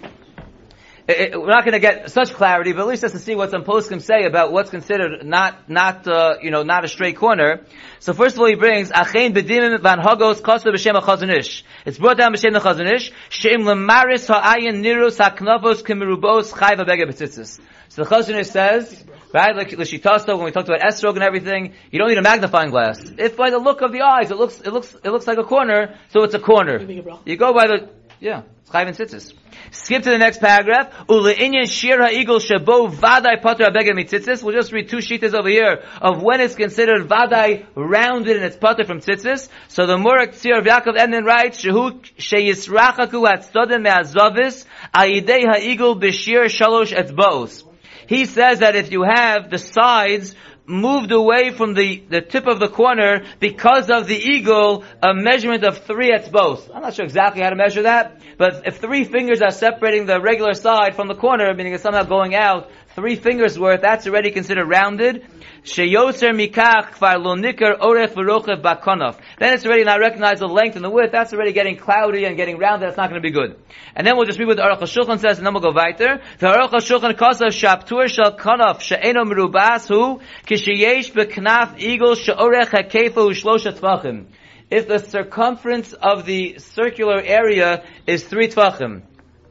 it, 1.07 1.21
it, 1.21 1.41
we're 1.41 1.49
not 1.49 1.65
going 1.65 1.73
to 1.73 1.81
get 1.81 2.11
such 2.11 2.33
clarity, 2.33 2.73
but 2.73 2.81
at 2.83 2.87
least 2.87 3.03
just 3.03 3.15
to 3.15 3.21
see 3.21 3.35
what 3.35 3.51
some 3.51 3.63
poskim 3.65 4.01
say 4.01 4.25
about 4.25 4.53
what's 4.53 4.71
considered 4.71 5.25
not, 5.25 5.69
not, 5.69 6.07
uh, 6.07 6.37
you 6.41 6.51
know, 6.51 6.63
not 6.63 6.85
a 6.85 6.89
straight 6.89 7.17
corner. 7.17 7.61
So 8.01 8.15
first 8.15 8.37
of 8.37 8.41
all, 8.41 8.47
he 8.47 8.55
brings 8.55 8.91
achein 8.91 9.35
bedimim 9.35 9.81
van 9.83 9.99
hagos 9.99 10.41
kosa 10.41 10.73
b'shem 10.73 10.99
hachazanish. 10.99 11.63
It's 11.85 11.99
brought 11.99 12.17
down 12.17 12.33
b'shem 12.33 12.59
hachazanish. 12.59 13.13
Shem 13.29 13.63
lemaris 13.63 14.27
ha'ayin 14.29 14.83
nirus 14.83 15.19
ha'knavos 15.19 15.83
kemirubos 15.83 16.53
chayva 16.53 16.87
bege 16.87 17.03
b'tzitzis. 17.03 17.61
So 17.91 18.03
the 18.03 18.11
Chazon 18.11 18.41
Ish 18.41 18.49
says, 18.49 19.05
right, 19.33 19.55
like 19.55 19.71
l'shitasto 19.73 20.37
when 20.37 20.47
we 20.47 20.51
talked 20.51 20.69
about 20.69 20.81
esrog 20.81 21.15
and 21.15 21.23
everything, 21.23 21.75
you 21.91 21.99
don't 21.99 22.09
need 22.09 22.19
a 22.19 22.23
magnifying 22.23 22.71
glass. 22.71 22.99
If 23.19 23.37
by 23.37 23.51
the 23.51 23.59
look 23.59 23.83
of 23.83 23.93
the 23.93 24.01
eyes, 24.01 24.31
it 24.31 24.37
looks, 24.37 24.61
it 24.61 24.73
looks, 24.73 24.97
it 25.05 25.11
looks 25.11 25.27
like 25.27 25.39
a 25.39 25.45
corner, 25.45 25.97
so 26.09 26.25
it's 26.25 26.35
a 26.35 26.41
corner. 26.41 26.81
You 27.25 27.37
go 27.37 27.53
by 27.53 27.69
the, 27.69 27.91
yeah, 28.19 28.43
chayv 28.75 28.89
and 28.89 28.97
tzitzis. 28.97 29.33
Skip 29.71 30.03
to 30.03 30.11
the 30.11 30.19
next 30.19 30.39
paragraph. 30.41 30.93
Ule'inyan 31.09 31.71
shir 31.71 32.03
ha'igel 32.03 32.41
shabo 32.41 32.91
vadai 32.91 33.41
pater 33.41 33.65
abeged 33.65 33.95
mitzitzis. 33.95 34.43
We'll 34.43 34.55
just 34.55 34.73
read 34.73 34.89
two 34.89 35.01
sheets 35.01 35.33
over 35.33 35.49
here 35.49 35.85
of 36.03 36.23
when 36.23 36.41
it's 36.41 36.55
considered 36.57 37.09
vadai 37.09 37.67
rounded 37.75 38.37
in 38.37 38.43
its 38.43 38.57
pater 38.57 38.85
from 38.85 39.01
tzitzis. 39.01 39.49
So 39.69 39.87
the 39.87 39.97
Mor 39.97 40.19
U'Ketziah 40.19 40.59
of 40.59 40.65
Yaakov 40.65 40.99
Emden 40.99 41.25
writes, 41.25 41.63
Shehu 41.63 42.01
sheyisrachaku 42.19 43.27
atzodim 43.33 43.83
me'azavis 43.83 44.65
ayidei 44.93 45.45
ha'igel 45.47 45.99
b'shir 46.01 46.47
shalosh 46.47 46.93
etzbos. 46.93 47.65
He 48.07 48.27
says 48.27 48.59
that 48.59 48.77
if 48.77 48.93
you 48.93 49.03
have 49.03 49.51
the 49.51 49.59
sides 49.59 50.35
moved 50.67 51.13
away 51.13 51.51
from 51.51 51.75
the, 51.75 52.03
the 52.09 52.21
tip 52.21 52.47
of 52.47 52.59
the 52.59 52.69
corner 52.69 53.25
because 53.39 53.91
of 53.91 54.07
the 54.07 54.17
eagle, 54.17 54.85
a 55.03 55.13
measurement 55.13 55.65
of 55.65 55.85
three 55.85 56.11
etzbos. 56.11 56.75
I'm 56.75 56.83
not 56.83 56.95
sure 56.95 57.05
exactly 57.05 57.43
how 57.43 57.51
to 57.51 57.57
measure 57.57 57.83
that, 57.83 58.21
but 58.39 58.67
if 58.67 58.79
three 58.79 59.05
fingers 59.05 59.43
are 59.43 59.51
separating 59.51 60.07
the 60.07 60.21
regular 60.21 60.55
side 60.55 60.97
from 60.97 61.09
the 61.09 61.15
corner, 61.15 61.53
meaning 61.55 61.75
it's 61.75 61.83
somehow 61.83 62.05
going 62.05 62.35
out, 62.35 62.71
three 62.95 63.17
fingers 63.17 63.59
worth, 63.59 63.81
that's 63.81 64.07
already 64.07 64.31
considered 64.31 64.67
rounded. 64.67 65.27
Sheyoser 65.65 66.33
mikach 66.33 66.93
kvar 66.93 67.19
lo 67.19 67.37
orech 67.37 68.13
v'rochev 68.13 68.63
bakonov. 68.63 69.19
Then 69.39 69.55
it's 69.55 69.65
already 69.67 69.85
not 69.85 69.99
recognized 70.01 70.41
the 70.41 70.47
length 70.47 70.77
and 70.77 70.85
the 70.85 70.91
width, 70.91 71.13
that's 71.13 71.33
already 71.33 71.53
getting 71.53 71.77
cloudy 71.77 72.25
and 72.25 72.37
getting 72.37 72.59
rounded, 72.59 72.87
that's 72.87 72.97
not 72.97 73.11
going 73.11 73.21
to 73.21 73.27
be 73.27 73.33
good. 73.33 73.59
And 73.97 74.07
then 74.07 74.17
we'll 74.17 74.27
just 74.27 74.39
read 74.39 74.47
what 74.47 74.57
the 74.57 74.63
Aruch 74.63 74.81
HaShulchan 74.81 75.21
says, 75.21 75.39
and 75.39 75.47
then 75.47 75.55
we'll 75.55 75.63
go 75.63 75.73
weiter. 75.73 76.21
The 76.39 76.47
Aruch 76.47 76.71
HaShulchan 76.71 77.15
kosav 77.15 77.49
shaptur 77.49 78.09
shel 78.09 78.37
konov 78.37 78.81
she'eno 78.81 79.25
merubas 79.25 79.89
hu 79.89 80.21
kisheyesh 80.47 81.13
beknaf 81.13 81.79
igel 81.79 82.15
she'orech 82.15 82.69
hakefa 82.69 83.15
u'shlosha 83.15 83.79
tvachim. 83.79 84.27
If 84.71 84.89
the 84.89 84.99
circumference 84.99 85.93
of 85.93 86.27
the 86.27 86.59
circular 86.59 87.21
area 87.21 87.85
is 88.07 88.25
three 88.25 88.49
tvachim, 88.49 89.03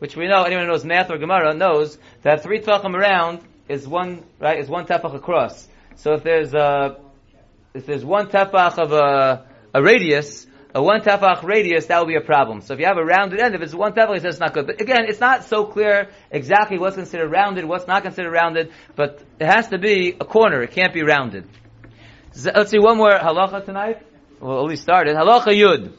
which 0.03 0.17
we 0.17 0.27
know, 0.27 0.43
anyone 0.43 0.65
who 0.65 0.71
knows 0.71 0.83
math 0.83 1.09
or 1.09 1.17
Gemara 1.17 1.53
knows 1.53 1.97
that 2.23 2.43
three 2.43 2.59
tvachim 2.59 2.93
around 2.93 3.39
is 3.69 3.87
one, 3.87 4.21
right, 4.37 4.59
is 4.59 4.67
one 4.67 4.85
tefach 4.85 5.15
across. 5.15 5.65
So 5.95 6.11
if 6.15 6.23
there's 6.23 6.53
a, 6.53 6.97
if 7.73 7.85
there's 7.85 8.03
one 8.03 8.27
tefach 8.27 8.77
of 8.77 8.91
a, 8.91 9.45
a 9.73 9.81
radius, 9.81 10.45
a 10.75 10.83
one 10.83 10.99
tefach 10.99 11.41
radius, 11.43 11.85
that 11.85 11.99
will 11.99 12.07
be 12.07 12.17
a 12.17 12.21
problem. 12.33 12.59
So 12.59 12.73
if 12.73 12.81
you 12.81 12.85
have 12.85 12.97
a 12.97 13.05
rounded 13.05 13.39
end, 13.39 13.55
if 13.55 13.61
it's 13.61 13.73
one 13.73 13.93
tefach, 13.93 14.21
it's 14.25 14.41
not 14.41 14.53
good. 14.53 14.67
But 14.67 14.81
again, 14.81 15.05
it's 15.07 15.21
not 15.21 15.45
so 15.45 15.63
clear 15.63 16.09
exactly 16.29 16.77
what's 16.77 16.97
considered 16.97 17.31
rounded, 17.31 17.63
what's 17.63 17.87
not 17.87 18.03
considered 18.03 18.31
rounded, 18.31 18.73
but 18.97 19.23
it 19.39 19.45
has 19.45 19.69
to 19.69 19.77
be 19.77 20.17
a 20.19 20.25
corner, 20.25 20.61
it 20.63 20.71
can't 20.71 20.93
be 20.93 21.03
rounded. 21.03 21.47
Let's 22.43 22.71
see 22.71 22.79
one 22.79 22.97
more 22.97 23.17
halacha 23.17 23.63
tonight. 23.63 24.05
Well, 24.41 24.59
at 24.59 24.65
least 24.65 24.81
started. 24.81 25.15
Halacha 25.15 25.55
yud. 25.55 25.93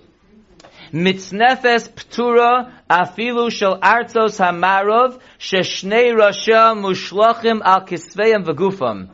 Mitznefes 0.92 1.88
ptura 1.88 2.73
afilu 2.88 3.51
shel 3.51 3.79
artzos 3.79 4.38
hamarov 4.38 5.20
sheshnei 5.38 6.14
rasha 6.14 6.75
mushlachim 6.75 7.61
al 7.62 7.87
kisveim. 7.87 9.09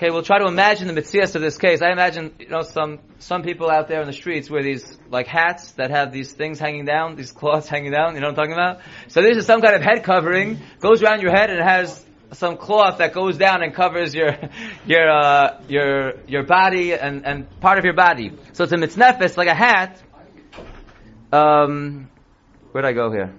Okay, 0.00 0.08
we'll 0.08 0.22
try 0.22 0.38
to 0.38 0.46
imagine 0.46 0.86
the 0.86 0.94
mitzias 0.94 1.34
of 1.36 1.42
this 1.42 1.58
case. 1.58 1.82
I 1.82 1.92
imagine, 1.92 2.32
you 2.38 2.48
know, 2.48 2.62
some, 2.62 3.00
some 3.18 3.42
people 3.42 3.70
out 3.70 3.86
there 3.86 4.00
in 4.00 4.06
the 4.06 4.14
streets 4.14 4.48
wear 4.48 4.62
these, 4.62 4.98
like 5.10 5.26
hats 5.26 5.72
that 5.72 5.90
have 5.90 6.10
these 6.10 6.32
things 6.32 6.58
hanging 6.58 6.86
down, 6.86 7.16
these 7.16 7.32
cloths 7.32 7.68
hanging 7.68 7.92
down, 7.92 8.14
you 8.14 8.22
know 8.22 8.28
what 8.28 8.38
I'm 8.38 8.48
talking 8.48 8.54
about? 8.54 8.80
So 9.08 9.20
this 9.20 9.36
is 9.36 9.44
some 9.44 9.60
kind 9.60 9.74
of 9.74 9.82
head 9.82 10.02
covering, 10.02 10.58
goes 10.78 11.02
around 11.02 11.20
your 11.20 11.32
head 11.32 11.50
and 11.50 11.62
has 11.62 12.02
some 12.32 12.56
cloth 12.56 12.96
that 12.98 13.12
goes 13.12 13.36
down 13.36 13.62
and 13.62 13.74
covers 13.74 14.14
your, 14.14 14.36
your, 14.86 15.10
uh, 15.10 15.60
your, 15.68 16.12
your 16.26 16.44
body 16.44 16.94
and, 16.94 17.26
and 17.26 17.60
part 17.60 17.78
of 17.78 17.84
your 17.84 17.94
body. 17.94 18.32
So 18.54 18.64
it's 18.64 18.72
a 18.72 18.76
mitznefes, 18.76 19.36
like 19.36 19.48
a 19.48 19.54
hat. 19.54 20.00
Um, 21.32 22.08
where'd 22.72 22.84
I 22.84 22.92
go 22.92 23.12
here? 23.12 23.32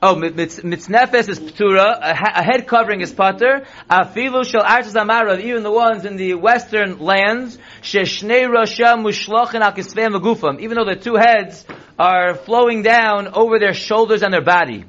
Oh, 0.00 0.14
mitz- 0.14 0.62
mitznefes 0.62 1.28
is 1.28 1.40
ptura, 1.40 1.98
a, 2.00 2.14
head 2.14 2.68
covering 2.68 3.00
is 3.00 3.12
pater, 3.12 3.66
afilu 3.90 4.46
shel 4.46 4.62
artis 4.62 4.94
amarav, 4.94 5.40
even 5.40 5.64
the 5.64 5.72
ones 5.72 6.04
in 6.04 6.16
the 6.16 6.34
western 6.34 7.00
lands, 7.00 7.58
sheshnei 7.82 8.46
rasha 8.46 8.96
mushlochin 8.96 9.60
al 9.60 9.72
kisveim 9.72 10.16
agufam, 10.18 10.60
even 10.60 10.76
though 10.76 10.84
the 10.84 10.94
two 10.94 11.16
heads 11.16 11.66
are 11.98 12.34
flowing 12.34 12.82
down 12.82 13.28
over 13.34 13.58
their 13.58 13.74
shoulders 13.74 14.22
and 14.22 14.32
their 14.32 14.44
body. 14.44 14.84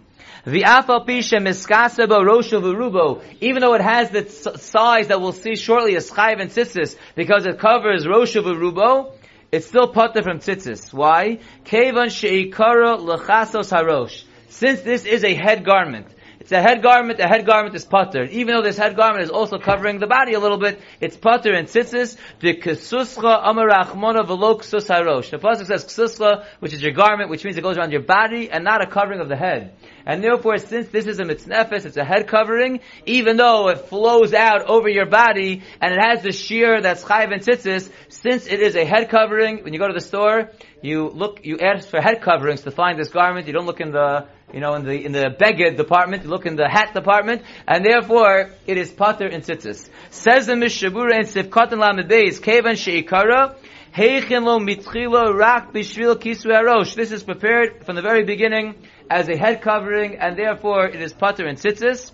The 0.46 0.62
afal 0.62 1.06
pisha 1.06 1.40
miskaseba 1.42 2.24
rosha 2.24 2.62
v'rubo, 2.62 3.22
even 3.42 3.62
though 3.62 3.74
it 3.74 3.82
has 3.82 4.12
the 4.12 4.30
size 4.30 5.08
that 5.08 5.20
we'll 5.20 5.34
see 5.34 5.56
shortly 5.56 5.96
as 5.96 6.10
chayv 6.10 6.40
and 6.40 6.52
tzitzis, 6.52 6.96
because 7.16 7.48
it 7.48 7.60
covers 7.60 8.06
rosha 8.06 8.44
v'rubo, 8.44 9.14
it's 9.52 9.68
still 9.68 9.88
pater 9.88 10.22
from 10.22 10.40
tzitzis. 10.40 10.94
Why? 10.94 11.40
Kevan 11.66 12.10
sheikara 12.10 13.00
lechasos 13.00 13.72
harosh. 13.72 14.24
Since 14.50 14.82
this 14.82 15.06
is 15.06 15.24
a 15.24 15.34
head 15.34 15.66
garment, 15.66 16.08
it's 16.50 16.58
a 16.58 16.64
head 16.64 16.82
garment, 16.82 17.20
a 17.20 17.28
head 17.28 17.46
garment 17.46 17.76
is 17.76 17.86
putter. 17.86 18.24
Even 18.24 18.56
though 18.56 18.64
this 18.64 18.76
head 18.76 18.96
garment 18.96 19.24
is 19.24 19.30
also 19.30 19.60
covering 19.60 20.00
the 20.00 20.08
body 20.08 20.34
a 20.34 20.40
little 20.40 20.58
bit, 20.58 20.82
it's 21.00 21.16
putter 21.16 21.54
and 21.54 21.68
tzitzis, 21.68 22.18
the 22.40 22.56
kesuscha 22.56 23.46
amarachmona 23.46 24.26
velo 24.26 24.58
ksus 24.58 24.90
harosh. 24.90 25.30
The 25.30 25.38
pasuk 25.38 25.68
says 25.68 25.86
kesuscha, 25.86 26.48
which 26.60 26.74
is 26.74 26.82
your 26.82 26.94
garment, 26.94 27.30
which 27.30 27.46
means 27.46 27.56
it 27.56 27.62
goes 27.62 27.78
around 27.78 27.92
your 27.92 28.02
body 28.02 28.50
and 28.50 28.64
not 28.64 28.82
a 28.82 28.88
covering 28.88 29.20
of 29.20 29.30
the 29.30 29.36
head. 29.36 29.76
And 30.08 30.24
therefore, 30.24 30.58
since 30.58 30.90
this 30.90 31.06
is 31.06 31.20
a 31.20 31.24
mitznefes, 31.24 31.86
it's 31.86 31.98
a 31.98 32.04
head 32.04 32.26
covering, 32.26 32.80
even 33.06 33.38
though 33.38 33.70
it 33.70 33.86
flows 33.88 34.34
out 34.34 34.64
over 34.64 34.90
your 34.90 35.06
body, 35.06 35.62
and 35.80 35.94
it 35.94 36.00
has 36.02 36.24
the 36.24 36.32
shear 36.32 36.82
that's 36.82 37.04
chayv 37.04 37.32
and 37.32 37.44
tzitzis, 37.44 37.92
since 38.08 38.48
it 38.48 38.60
is 38.60 38.76
a 38.76 38.86
head 38.86 39.10
covering, 39.10 39.64
when 39.64 39.74
you 39.74 39.80
go 39.80 39.88
to 39.88 39.94
the 39.94 40.02
store, 40.02 40.50
you 40.82 41.10
look, 41.10 41.42
you 41.44 41.60
ask 41.60 41.90
for 41.90 42.02
head 42.02 42.24
coverings 42.24 42.62
to 42.62 42.72
find 42.72 42.98
this 42.98 43.10
garment, 43.10 43.46
you 43.46 43.54
don't 43.54 43.68
look 43.68 43.82
in 43.82 43.92
the, 43.92 44.28
you 44.54 44.60
know, 44.60 44.74
in 44.76 44.86
the, 44.86 45.06
in 45.06 45.12
the 45.12 45.36
beged 45.40 45.78
department, 45.78 46.24
you 46.24 46.30
look 46.30 46.46
in 46.46 46.56
the 46.56 46.68
hat 46.68 46.94
department, 46.94 47.44
and 47.68 47.86
therefore, 47.86 48.50
it 48.66 48.78
is 48.78 48.92
pater 48.92 49.28
and 49.28 49.44
tzitzis. 49.44 49.90
Says 50.10 50.48
the 50.48 50.54
Mishabura 50.54 51.20
in 51.20 51.26
Sivkot 51.26 51.72
and 51.72 51.82
Lamed 51.82 52.10
Beis, 52.10 52.42
Kevan 52.42 52.74
Sheikara, 52.74 53.56
Heichin 53.94 54.44
lo 54.44 54.60
mitchilo 54.60 55.36
rak 55.36 55.74
bishvil 55.74 56.16
kisru 56.16 56.52
arosh. 56.52 56.96
This 56.96 57.12
is 57.12 57.24
prepared 57.24 57.86
from 57.86 57.96
the 57.96 58.04
very 58.04 58.24
beginning 58.24 58.76
as 59.10 59.28
a 59.30 59.36
head 59.36 59.62
covering, 59.62 60.18
and 60.18 60.38
therefore 60.38 60.86
it 60.86 61.02
is 61.02 61.14
pater 61.14 61.48
and 61.48 61.58
tzitzis. 61.58 62.12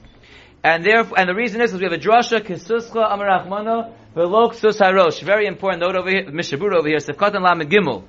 And 0.63 0.85
therefore, 0.85 1.19
and 1.19 1.29
the 1.29 1.35
reason 1.35 1.61
is 1.61 1.71
because 1.71 1.81
we 1.81 1.85
have 1.85 1.93
a 1.93 2.03
drasha 2.03 2.39
kisuscha 2.39 3.11
amarachmana 3.11 3.93
velok 4.15 4.53
ksus 4.53 4.79
harosh. 4.79 5.21
Very 5.21 5.47
important 5.47 5.81
note 5.81 5.95
over 5.95 6.09
here, 6.09 6.23
Mishabura 6.23 6.75
over 6.75 6.87
here, 6.87 6.97
Sivkot 6.97 7.35
and 7.35 7.69
Gimel. 7.69 8.05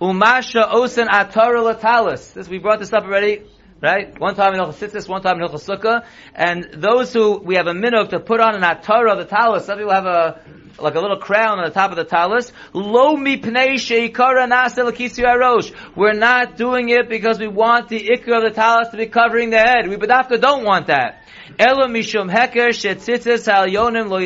Umasha 0.00 0.72
osen 0.72 1.08
atara 1.08 1.62
latalis. 1.62 2.32
This 2.32 2.48
we 2.48 2.58
brought 2.58 2.78
this 2.78 2.90
up 2.90 3.04
already, 3.04 3.42
right? 3.82 4.18
One 4.18 4.34
time 4.34 4.54
in 4.54 4.60
Hilchas 4.60 4.88
Tzitzis, 4.88 5.06
one 5.06 5.20
time 5.20 5.38
in 5.38 5.46
Hilchas 5.46 5.68
Sukkah, 5.68 6.06
and 6.34 6.68
those 6.72 7.12
who 7.12 7.36
we 7.36 7.56
have 7.56 7.66
a 7.66 7.74
minhag 7.74 8.08
to 8.08 8.20
put 8.20 8.40
on 8.40 8.54
an 8.54 8.62
atara 8.62 9.14
the 9.18 9.26
talis. 9.26 9.66
Some 9.66 9.76
people 9.76 9.92
have 9.92 10.06
a 10.06 10.40
like 10.78 10.94
a 10.94 11.00
little 11.00 11.18
crown 11.18 11.58
on 11.58 11.64
the 11.66 11.74
top 11.74 11.90
of 11.90 11.98
the 11.98 12.04
talis. 12.04 12.50
Lo 12.72 13.16
mipnei 13.16 13.74
sheikara 13.74 14.48
nasa. 14.48 15.74
We're 15.94 16.14
not 16.14 16.56
doing 16.56 16.88
it 16.88 17.10
because 17.10 17.38
we 17.38 17.48
want 17.48 17.90
the 17.90 18.00
ikra 18.00 18.38
of 18.38 18.44
the 18.44 18.58
talis 18.58 18.88
to 18.88 18.96
be 18.96 19.04
covering 19.06 19.50
the 19.50 19.58
head. 19.58 19.86
We 19.86 19.96
bedafka 19.96 20.40
don't 20.40 20.64
want 20.64 20.86
that. 20.86 21.19
Elo 21.58 21.86
mishum 21.88 22.30
heker 22.30 22.70
yonim 22.70 24.08
lo 24.08 24.20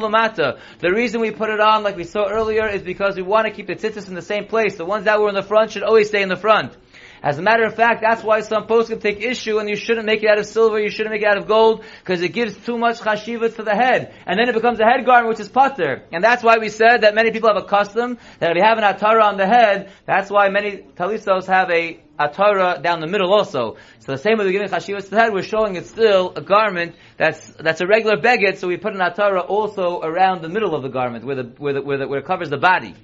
lamata. 0.00 0.58
The 0.78 0.90
reason 0.92 1.20
we 1.20 1.30
put 1.30 1.50
it 1.50 1.60
on, 1.60 1.82
like 1.82 1.96
we 1.96 2.04
saw 2.04 2.28
earlier, 2.28 2.66
is 2.68 2.82
because 2.82 3.16
we 3.16 3.22
want 3.22 3.46
to 3.46 3.52
keep 3.52 3.66
the 3.66 3.74
tzitzis 3.74 4.08
in 4.08 4.14
the 4.14 4.22
same 4.22 4.46
place. 4.46 4.76
The 4.76 4.84
ones 4.84 5.04
that 5.04 5.20
were 5.20 5.28
in 5.28 5.34
the 5.34 5.42
front 5.42 5.72
should 5.72 5.82
always 5.82 6.08
stay 6.08 6.22
in 6.22 6.28
the 6.28 6.36
front. 6.36 6.76
As 7.22 7.38
a 7.38 7.42
matter 7.42 7.64
of 7.64 7.76
fact, 7.76 8.02
that's 8.02 8.24
why 8.24 8.40
some 8.40 8.66
posts 8.66 8.90
can 8.90 8.98
take 8.98 9.20
issue 9.20 9.58
and 9.58 9.68
you 9.68 9.76
shouldn't 9.76 10.06
make 10.06 10.24
it 10.24 10.28
out 10.28 10.38
of 10.38 10.46
silver, 10.46 10.80
you 10.80 10.90
shouldn't 10.90 11.12
make 11.12 11.22
it 11.22 11.28
out 11.28 11.38
of 11.38 11.46
gold, 11.46 11.84
because 12.00 12.20
it 12.20 12.30
gives 12.30 12.56
too 12.66 12.76
much 12.76 12.98
chashiva 12.98 13.54
to 13.54 13.62
the 13.62 13.74
head. 13.74 14.12
And 14.26 14.38
then 14.38 14.48
it 14.48 14.54
becomes 14.54 14.80
a 14.80 14.84
head 14.84 15.06
garment 15.06 15.28
which 15.28 15.40
is 15.40 15.48
putter. 15.48 16.02
And 16.12 16.24
that's 16.24 16.42
why 16.42 16.58
we 16.58 16.68
said 16.68 17.02
that 17.02 17.14
many 17.14 17.30
people 17.30 17.48
have 17.48 17.62
a 17.62 17.66
custom 17.66 18.18
that 18.40 18.50
if 18.50 18.56
you 18.56 18.64
have 18.64 18.78
an 18.78 18.84
atara 18.84 19.22
on 19.22 19.36
the 19.36 19.46
head, 19.46 19.92
that's 20.04 20.30
why 20.30 20.48
many 20.48 20.78
talisos 20.96 21.46
have 21.46 21.70
a 21.70 22.00
atara 22.18 22.82
down 22.82 23.00
the 23.00 23.06
middle 23.06 23.32
also. 23.32 23.76
So 24.00 24.12
the 24.12 24.18
same 24.18 24.38
way 24.38 24.44
we're 24.44 24.52
giving 24.52 24.68
chashivas 24.68 25.04
to 25.04 25.10
the 25.10 25.20
head, 25.20 25.32
we're 25.32 25.42
showing 25.42 25.76
it's 25.76 25.90
still 25.90 26.32
a 26.34 26.40
garment 26.40 26.96
that's 27.16 27.52
that's 27.52 27.80
a 27.80 27.86
regular 27.86 28.16
beged, 28.16 28.58
so 28.58 28.68
we 28.68 28.76
put 28.76 28.94
an 28.94 29.00
atara 29.00 29.48
also 29.48 30.00
around 30.00 30.42
the 30.42 30.48
middle 30.48 30.74
of 30.74 30.82
the 30.82 30.88
garment, 30.88 31.24
where 31.24 31.36
the 31.36 31.44
where 31.58 31.74
the, 31.74 31.82
where, 31.82 31.98
the, 31.98 32.08
where 32.08 32.18
it 32.18 32.26
covers 32.26 32.50
the 32.50 32.58
body. 32.58 32.94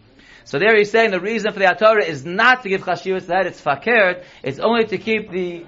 So 0.49 0.59
there 0.59 0.75
he's 0.79 0.91
saying 0.91 1.11
the 1.11 1.21
reason 1.21 1.53
for 1.53 1.59
the 1.59 1.67
atara 1.67 2.09
is 2.09 2.25
not 2.25 2.63
to 2.63 2.71
give 2.71 2.81
chashivas 2.81 3.27
head; 3.27 3.47
it's 3.47 3.61
fakert. 3.61 4.25
It's 4.43 4.59
only 4.59 4.87
to 4.87 4.97
keep 4.97 5.31
the 5.31 5.67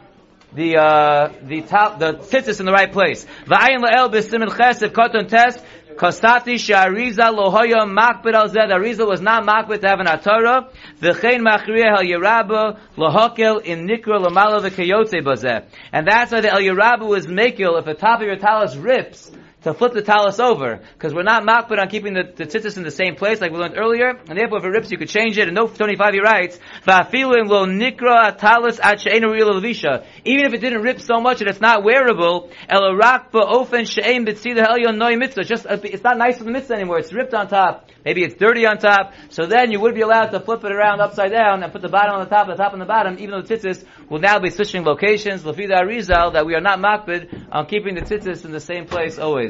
the 0.54 0.78
uh, 0.78 1.32
the 1.42 1.60
top 1.60 1.98
the 1.98 2.14
tzitzis 2.14 2.60
in 2.60 2.64
the 2.64 2.72
right 2.72 2.90
place. 2.90 3.26
Va'ayin 3.44 3.84
la'el 3.84 4.10
b'simin 4.10 4.56
ches 4.56 4.80
if 4.80 4.94
koton 4.94 5.28
test 5.28 5.62
Kostati 5.96 6.58
she'ariza 6.58 7.28
lohoya 7.30 7.84
makbid 7.84 8.32
al 8.32 8.48
zed. 8.48 8.70
Ariza 8.70 9.06
was 9.06 9.20
not 9.20 9.44
makbid 9.44 9.82
to 9.82 9.88
have 9.88 10.00
an 10.00 10.06
atara. 10.06 10.72
V'chein 10.98 11.42
machriya 11.46 11.98
el 11.98 12.04
yerabah 12.04 12.78
lohokel 12.96 13.62
in 13.62 13.86
nikra 13.86 14.18
lamala 14.18 14.62
v'kayotze 14.62 15.22
bazeh. 15.22 15.66
And 15.92 16.06
that's 16.06 16.32
why 16.32 16.40
the 16.40 16.50
el 16.50 16.60
yerabah 16.60 17.06
was 17.06 17.26
makil 17.26 17.78
if 17.78 17.84
the 17.84 17.92
top 17.92 18.22
of 18.22 18.26
your 18.26 18.36
talus 18.36 18.76
rips 18.76 19.30
to 19.62 19.74
flip 19.74 19.92
the 19.92 20.02
talus 20.02 20.40
over, 20.40 20.80
because 20.94 21.12
we're 21.12 21.22
not 21.22 21.42
makbid 21.42 21.78
on 21.78 21.88
keeping 21.88 22.14
the, 22.14 22.32
the 22.34 22.46
tzitzis 22.46 22.76
in 22.76 22.82
the 22.82 22.90
same 22.90 23.14
place, 23.14 23.40
like 23.40 23.52
we 23.52 23.58
learned 23.58 23.76
earlier, 23.76 24.08
and 24.28 24.38
therefore 24.38 24.58
if 24.58 24.64
it 24.64 24.68
rips, 24.68 24.90
you 24.90 24.96
could 24.96 25.08
change 25.08 25.36
it, 25.36 25.48
and 25.48 25.54
no 25.54 25.66
25 25.66 26.14
he 26.14 26.20
writes, 26.20 26.58
lo 26.86 27.66
nikra 27.66 28.38
talus 28.38 28.80
at. 28.82 29.00
Even 29.06 30.46
if 30.46 30.52
it 30.54 30.60
didn't 30.60 30.82
rip 30.82 31.00
so 31.00 31.20
much 31.20 31.40
that 31.40 31.48
it's 31.48 31.60
not 31.60 31.84
wearable, 31.84 32.50
el 32.68 32.84
arak 32.84 33.32
ba'ofen 33.32 33.86
she'en 33.86 34.24
b'tzida 34.24 34.66
elyon 34.66 34.96
noy 34.96 35.16
mitzvah, 35.16 35.44
just, 35.44 35.66
uh, 35.66 35.76
it's 35.84 36.02
not 36.02 36.16
nice 36.16 36.38
for 36.38 36.44
the 36.44 36.50
mitzvah 36.50 36.74
anymore, 36.74 36.98
it's 36.98 37.12
ripped 37.12 37.34
on 37.34 37.48
top, 37.48 37.90
maybe 38.04 38.22
it's 38.22 38.34
dirty 38.36 38.64
on 38.64 38.78
top, 38.78 39.12
so 39.28 39.46
then 39.46 39.70
you 39.70 39.80
would 39.80 39.94
be 39.94 40.00
allowed 40.00 40.30
to 40.30 40.40
flip 40.40 40.64
it 40.64 40.72
around 40.72 41.00
upside 41.00 41.32
down 41.32 41.62
and 41.62 41.72
put 41.72 41.82
the 41.82 41.88
bottom 41.88 42.14
on 42.14 42.20
the 42.20 42.30
top, 42.34 42.46
the 42.46 42.54
top 42.54 42.72
on 42.72 42.78
the 42.78 42.86
bottom, 42.86 43.18
even 43.18 43.30
though 43.30 43.42
the 43.42 43.54
tzitzis 43.54 43.84
will 44.08 44.20
now 44.20 44.38
be 44.38 44.48
switching 44.48 44.84
locations, 44.84 45.42
lafida 45.42 45.82
arizal, 45.82 46.32
that 46.32 46.46
we 46.46 46.54
are 46.54 46.60
not 46.60 46.78
makbid 46.78 47.46
on 47.52 47.66
keeping 47.66 47.94
the 47.94 48.02
tzitzis 48.02 48.44
in 48.44 48.52
the 48.52 48.60
same 48.60 48.86
place 48.86 49.18
always. 49.18 49.49